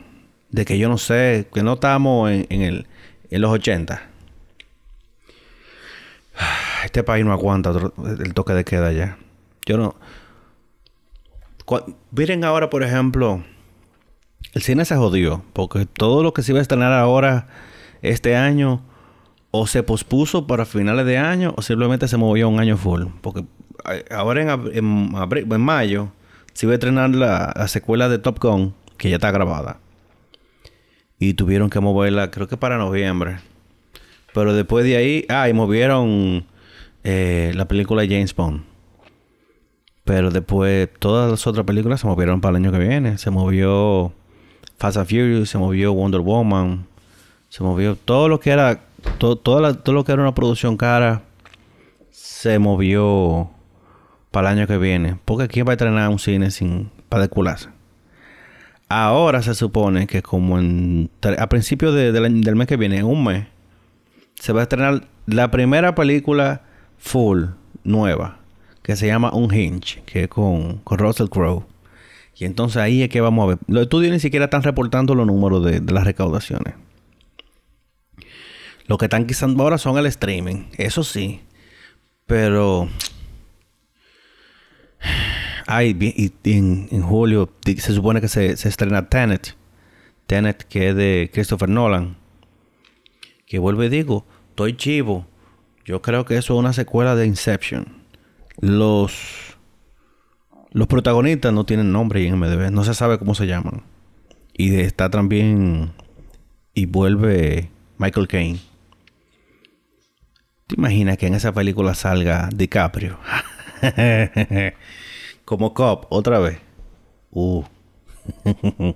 de 0.50 0.64
que 0.64 0.78
yo 0.78 0.88
no 0.88 0.98
sé, 0.98 1.48
que 1.52 1.62
no 1.62 1.72
estamos 1.74 2.30
en, 2.30 2.46
en, 2.48 2.62
el, 2.62 2.86
en 3.30 3.40
los 3.40 3.50
80 3.50 4.08
este 6.84 7.02
país 7.02 7.24
no 7.24 7.32
aguanta 7.32 7.72
el 8.06 8.34
toque 8.34 8.52
de 8.52 8.64
queda 8.64 8.92
ya. 8.92 9.18
Yo 9.66 9.78
no. 9.78 9.96
Miren 12.10 12.44
ahora, 12.44 12.68
por 12.68 12.82
ejemplo, 12.82 13.42
el 14.52 14.62
cine 14.62 14.84
se 14.84 14.96
jodió. 14.96 15.42
Porque 15.52 15.86
todo 15.86 16.22
lo 16.22 16.32
que 16.34 16.42
se 16.42 16.52
iba 16.52 16.58
a 16.58 16.62
estrenar 16.62 16.92
ahora, 16.92 17.48
este 18.02 18.36
año, 18.36 18.82
o 19.50 19.66
se 19.66 19.82
pospuso 19.82 20.46
para 20.46 20.64
finales 20.64 21.06
de 21.06 21.18
año, 21.18 21.54
o 21.56 21.62
simplemente 21.62 22.08
se 22.08 22.16
movió 22.16 22.48
un 22.48 22.60
año 22.60 22.76
full. 22.76 23.04
Porque 23.20 23.44
ahora 24.10 24.42
en, 24.42 24.72
en, 24.72 25.60
mayo 25.60 26.12
se 26.52 26.66
iba 26.66 26.72
a 26.72 26.74
estrenar 26.74 27.10
la, 27.10 27.52
la, 27.56 27.68
secuela 27.68 28.08
de 28.08 28.18
Top 28.18 28.38
Gun, 28.40 28.74
que 28.98 29.10
ya 29.10 29.16
está 29.16 29.30
grabada. 29.30 29.78
Y 31.18 31.34
tuvieron 31.34 31.70
que 31.70 31.80
moverla, 31.80 32.30
creo 32.30 32.48
que 32.48 32.56
para 32.56 32.76
noviembre. 32.76 33.38
Pero 34.34 34.52
después 34.52 34.84
de 34.84 34.96
ahí, 34.96 35.26
ah, 35.28 35.48
y 35.48 35.52
movieron 35.52 36.44
eh, 37.04 37.52
la 37.54 37.66
película 37.66 38.02
de 38.02 38.08
James 38.08 38.34
Bond. 38.34 38.64
Pero 40.04 40.30
después 40.30 40.88
todas 40.98 41.30
las 41.30 41.46
otras 41.46 41.64
películas 41.64 42.00
se 42.00 42.06
movieron 42.06 42.40
para 42.40 42.56
el 42.58 42.64
año 42.64 42.72
que 42.72 42.78
viene. 42.78 43.16
Se 43.18 43.30
movió 43.30 44.12
Fast 44.76 44.96
and 44.96 45.06
Furious, 45.06 45.48
se 45.48 45.58
movió 45.58 45.94
Wonder 45.94 46.20
Woman, 46.20 46.86
se 47.48 47.62
movió 47.62 47.96
todo 47.96 48.28
lo 48.28 48.40
que 48.40 48.50
era 48.50 48.82
todo, 49.18 49.36
todo 49.36 49.60
lo 49.60 50.04
que 50.04 50.12
era 50.12 50.22
una 50.22 50.34
producción 50.34 50.76
cara 50.76 51.22
se 52.10 52.58
movió 52.58 53.50
para 54.30 54.50
el 54.50 54.58
año 54.58 54.66
que 54.66 54.76
viene. 54.76 55.16
Porque 55.24 55.48
¿quién 55.48 55.66
va 55.66 55.70
a 55.70 55.74
estrenar 55.74 56.08
un 56.10 56.18
cine 56.18 56.50
sin 56.50 56.90
para 57.08 57.28
cularse? 57.28 57.70
Ahora 58.88 59.42
se 59.42 59.54
supone 59.54 60.06
que 60.06 60.22
como 60.22 60.58
en, 60.58 61.10
a 61.38 61.48
principios 61.48 61.94
del 61.94 62.56
mes 62.56 62.66
que 62.66 62.76
viene, 62.76 62.98
en 62.98 63.06
un 63.06 63.24
mes, 63.24 63.46
se 64.34 64.52
va 64.52 64.60
a 64.60 64.62
estrenar 64.64 65.08
la 65.26 65.50
primera 65.50 65.94
película 65.94 66.62
full 67.04 67.44
nueva 67.84 68.38
que 68.82 68.96
se 68.96 69.06
llama 69.06 69.32
Unhinged, 69.32 70.02
que 70.04 70.24
es 70.24 70.28
con, 70.28 70.78
con 70.78 70.98
Russell 70.98 71.28
Crowe. 71.28 71.64
Y 72.36 72.44
entonces 72.44 72.78
ahí 72.78 73.02
es 73.02 73.08
que 73.08 73.20
vamos 73.20 73.44
a 73.44 73.46
ver. 73.48 73.58
Los 73.66 73.84
estudios 73.84 74.12
ni 74.12 74.20
siquiera 74.20 74.46
están 74.46 74.62
reportando 74.62 75.14
los 75.14 75.26
números 75.26 75.64
de, 75.64 75.80
las 75.80 76.04
recaudaciones. 76.04 76.74
Lo 78.86 78.98
que 78.98 79.06
están 79.06 79.26
quizás 79.26 79.50
ahora 79.58 79.78
son 79.78 79.96
el 79.98 80.06
streaming, 80.06 80.64
eso 80.76 81.04
sí. 81.04 81.40
Pero. 82.26 82.88
Ay, 85.66 85.96
y, 85.98 86.32
en, 86.50 87.02
julio 87.02 87.50
se 87.64 87.94
supone 87.94 88.20
que 88.20 88.28
se, 88.28 88.56
se 88.56 88.68
estrena 88.68 89.08
Tenet. 89.08 89.56
Tenet, 90.26 90.64
que 90.64 90.90
es 90.90 90.96
de 90.96 91.30
Christopher 91.32 91.70
Nolan. 91.70 92.16
Que 93.46 93.58
vuelvo 93.58 93.84
y 93.84 93.88
digo, 93.88 94.26
estoy 94.50 94.76
chivo. 94.76 95.26
Yo 95.84 96.02
creo 96.02 96.24
que 96.24 96.36
eso 96.36 96.54
es 96.54 96.58
una 96.58 96.72
secuela 96.72 97.14
de 97.14 97.26
Inception 97.26 98.04
los, 98.58 99.56
los 100.72 100.88
protagonistas 100.88 101.52
no 101.52 101.64
tienen 101.64 101.92
nombre 101.92 102.26
en 102.26 102.38
MDB, 102.38 102.70
no 102.70 102.84
se 102.84 102.94
sabe 102.94 103.18
cómo 103.18 103.34
se 103.34 103.46
llaman. 103.46 103.82
Y 104.52 104.76
está 104.76 105.10
también. 105.10 105.92
Y 106.74 106.86
vuelve 106.86 107.70
Michael 107.98 108.28
Caine. 108.28 108.60
¿Te 110.66 110.76
imaginas 110.76 111.18
que 111.18 111.26
en 111.26 111.34
esa 111.34 111.52
película 111.52 111.94
salga 111.94 112.48
DiCaprio? 112.54 113.18
Como 115.44 115.74
cop, 115.74 116.06
otra 116.08 116.38
vez. 116.38 116.58
Uh. 117.30 117.64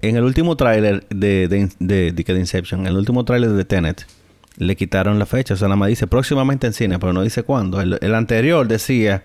en 0.00 0.16
el 0.16 0.22
último 0.22 0.56
tráiler 0.56 1.06
de, 1.08 1.46
de, 1.48 2.12
de, 2.12 2.38
Inception, 2.38 2.86
el 2.86 2.96
último 2.96 3.24
tráiler 3.24 3.50
de 3.50 3.64
Tenet, 3.64 4.06
le 4.56 4.76
quitaron 4.76 5.18
la 5.18 5.26
fecha. 5.26 5.54
O 5.54 5.56
sea, 5.56 5.68
nada 5.68 5.76
más 5.76 5.88
dice 5.88 6.06
próximamente 6.06 6.66
en 6.66 6.72
cine, 6.72 6.98
pero 6.98 7.12
no 7.12 7.22
dice 7.22 7.42
cuándo. 7.42 7.80
El, 7.80 8.14
anterior 8.14 8.66
decía 8.68 9.24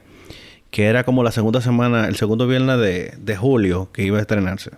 que 0.71 0.85
era 0.85 1.03
como 1.03 1.23
la 1.23 1.31
segunda 1.31 1.61
semana, 1.61 2.07
el 2.07 2.15
segundo 2.15 2.47
viernes 2.47 2.79
de, 2.79 3.37
julio 3.37 3.91
que 3.91 4.03
iba 4.03 4.17
a 4.17 4.21
estrenarse. 4.21 4.71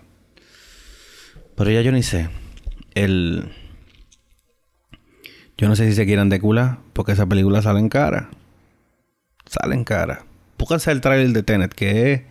Pero 1.55 1.71
ya 1.71 1.81
yo 1.81 1.91
ni 1.91 2.03
sé. 2.03 2.29
El. 2.93 3.51
Yo 5.57 5.67
no 5.67 5.75
sé 5.75 5.87
si 5.87 5.95
se 5.95 6.05
quieran 6.05 6.29
de 6.29 6.39
cula, 6.39 6.79
porque 6.93 7.13
esa 7.13 7.25
película 7.25 7.61
sale 7.61 7.79
en 7.79 7.89
cara. 7.89 8.29
Sale 9.45 9.73
en 9.73 9.83
cara. 9.83 10.25
Pónganse 10.55 10.91
el 10.91 11.01
trailer 11.01 11.29
de 11.29 11.41
Tenet, 11.41 11.73
que 11.73 12.13
es 12.13 12.21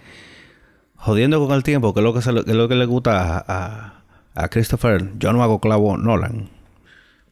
jodiendo 0.94 1.44
con 1.44 1.56
el 1.56 1.64
tiempo, 1.64 1.92
que 1.92 2.00
es 2.00 2.04
lo 2.04 2.12
que, 2.12 2.20
es 2.20 2.26
lo 2.26 2.68
que 2.68 2.74
le 2.76 2.86
gusta 2.86 3.44
a, 3.46 4.04
a 4.34 4.48
Christopher. 4.48 5.12
Yo 5.18 5.32
no 5.32 5.42
hago 5.42 5.60
clavo 5.60 5.96
Nolan. 5.96 6.55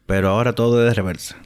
Pero 0.07 0.29
ahora 0.29 0.55
todo 0.55 0.83
es 0.83 0.89
de 0.89 0.95
reversa. 0.95 1.37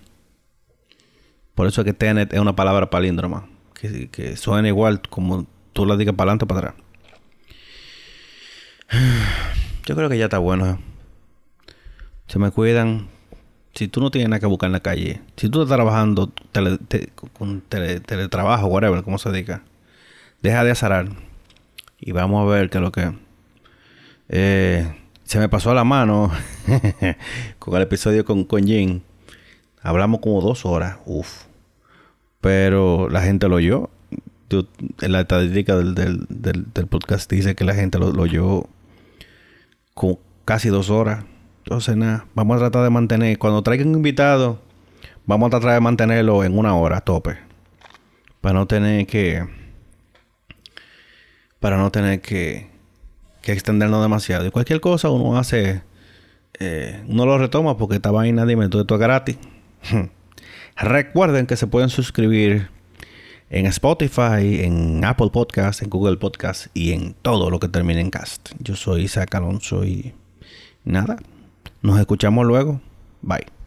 Por 1.55 1.66
eso 1.66 1.81
es 1.81 1.85
que 1.85 1.92
Tenet 1.92 2.33
es 2.33 2.40
una 2.40 2.55
palabra 2.55 2.90
palíndroma. 2.90 3.49
Que, 3.75 4.37
suena 4.37 4.68
igual 4.68 5.01
como 5.09 5.47
tú 5.73 5.87
la 5.87 5.97
digas 5.97 6.14
para 6.14 6.31
adelante 6.31 6.44
o 6.44 6.49
para 6.49 6.61
atrás. 6.61 6.75
Yo 9.87 9.97
creo 9.97 10.09
que 10.09 10.18
ya 10.18 10.25
está 10.25 10.38
bueno. 10.38 10.71
¿eh? 10.71 10.79
Se 12.27 12.38
me 12.38 12.51
cuidan. 12.51 13.09
Si 13.75 13.87
tú 13.88 14.01
no 14.01 14.11
tienes 14.11 14.29
nada 14.29 14.40
que 14.40 14.47
buscar 14.47 14.68
en 14.68 14.73
la 14.73 14.81
calle, 14.81 15.21
si 15.37 15.49
tú 15.49 15.62
estás 15.62 15.77
trabajando 15.77 16.33
con 17.33 17.61
teletrabajo, 17.61 18.66
whatever, 18.66 19.05
como 19.05 19.18
se 19.18 19.31
diga, 19.31 19.62
deja 20.42 20.64
de 20.64 20.73
azarar. 20.73 21.09
Y 22.01 22.12
vamos 22.12 22.42
a 22.42 22.51
ver 22.51 22.71
qué 22.71 22.79
es 22.79 22.83
lo 22.83 22.90
que. 22.90 23.12
Eh, 24.29 24.94
se 25.29 25.38
me 25.38 25.51
pasó 25.51 25.71
a 25.71 25.75
la 25.75 25.85
mano 25.85 26.33
con 27.59 27.77
el 27.77 27.83
episodio 27.83 28.25
con, 28.25 28.45
con 28.45 28.64
Jin. 28.64 29.03
Hablamos 29.83 30.21
como 30.21 30.41
dos 30.41 30.64
horas. 30.64 30.97
Uf. 31.05 31.45
Pero 32.41 33.11
la 33.11 33.21
gente 33.21 33.47
lo 33.47 33.57
oyó. 33.57 33.91
En 34.49 35.12
la 35.12 35.21
estadística 35.21 35.77
del, 35.77 35.95
del, 35.95 36.87
podcast 36.87 37.31
dice 37.31 37.55
que 37.55 37.64
la 37.64 37.75
gente 37.75 37.99
lo, 37.99 38.11
lo 38.11 38.23
oyó 38.23 38.64
con 39.93 40.19
casi 40.47 40.71
dos 40.71 40.88
horas. 40.88 41.27
Entonces, 41.64 41.95
nada, 41.99 42.25
vamos 42.35 42.57
a 42.57 42.61
tratar 42.61 42.85
de 42.85 42.91
mantener. 42.91 43.38
Cuando 43.38 43.61
traigan 43.61 43.88
un 43.88 43.97
invitado, 43.97 44.62
vamos 45.27 45.49
a 45.49 45.51
tratar 45.51 45.75
de 45.75 45.81
mantenerlo 45.81 46.43
en 46.43 46.57
una 46.59 46.75
hora 46.75 47.03
tope. 47.03 47.37
Para 48.41 48.55
no 48.55 48.67
tener 48.67 49.07
que. 49.07 49.47
Para 51.61 51.77
no 51.77 51.91
tener 51.91 52.23
que 52.23 52.78
que 53.42 53.53
extendernos 53.53 54.03
demasiado. 54.03 54.46
Y 54.46 54.51
cualquier 54.51 54.81
cosa 54.81 55.11
uno 55.11 55.38
hace, 55.38 55.83
eh, 56.59 57.03
uno 57.09 57.27
lo 57.27 57.38
retoma 57.38 57.77
porque 57.77 57.96
esta 57.96 58.11
vaina, 58.11 58.46
dime, 58.46 58.68
todo 58.68 58.83
esto 58.83 58.94
es 58.94 59.01
gratis. 59.01 59.38
Recuerden 60.77 61.46
que 61.46 61.57
se 61.57 61.66
pueden 61.66 61.88
suscribir 61.88 62.70
en 63.51 63.66
Spotify, 63.66 64.62
en 64.62 65.05
Apple 65.05 65.31
Podcast, 65.33 65.83
en 65.83 65.90
Google 65.90 66.16
Podcast 66.16 66.66
y 66.74 66.92
en 66.92 67.14
todo 67.14 67.51
lo 67.51 67.59
que 67.59 67.68
termine 67.68 68.01
en 68.01 68.11
cast. 68.11 68.51
Yo 68.59 68.77
soy 68.77 69.03
Isaac 69.03 69.35
Alonso 69.35 69.85
y 69.85 70.14
nada, 70.85 71.16
nos 71.83 71.98
escuchamos 71.98 72.46
luego. 72.46 72.81
Bye. 73.22 73.58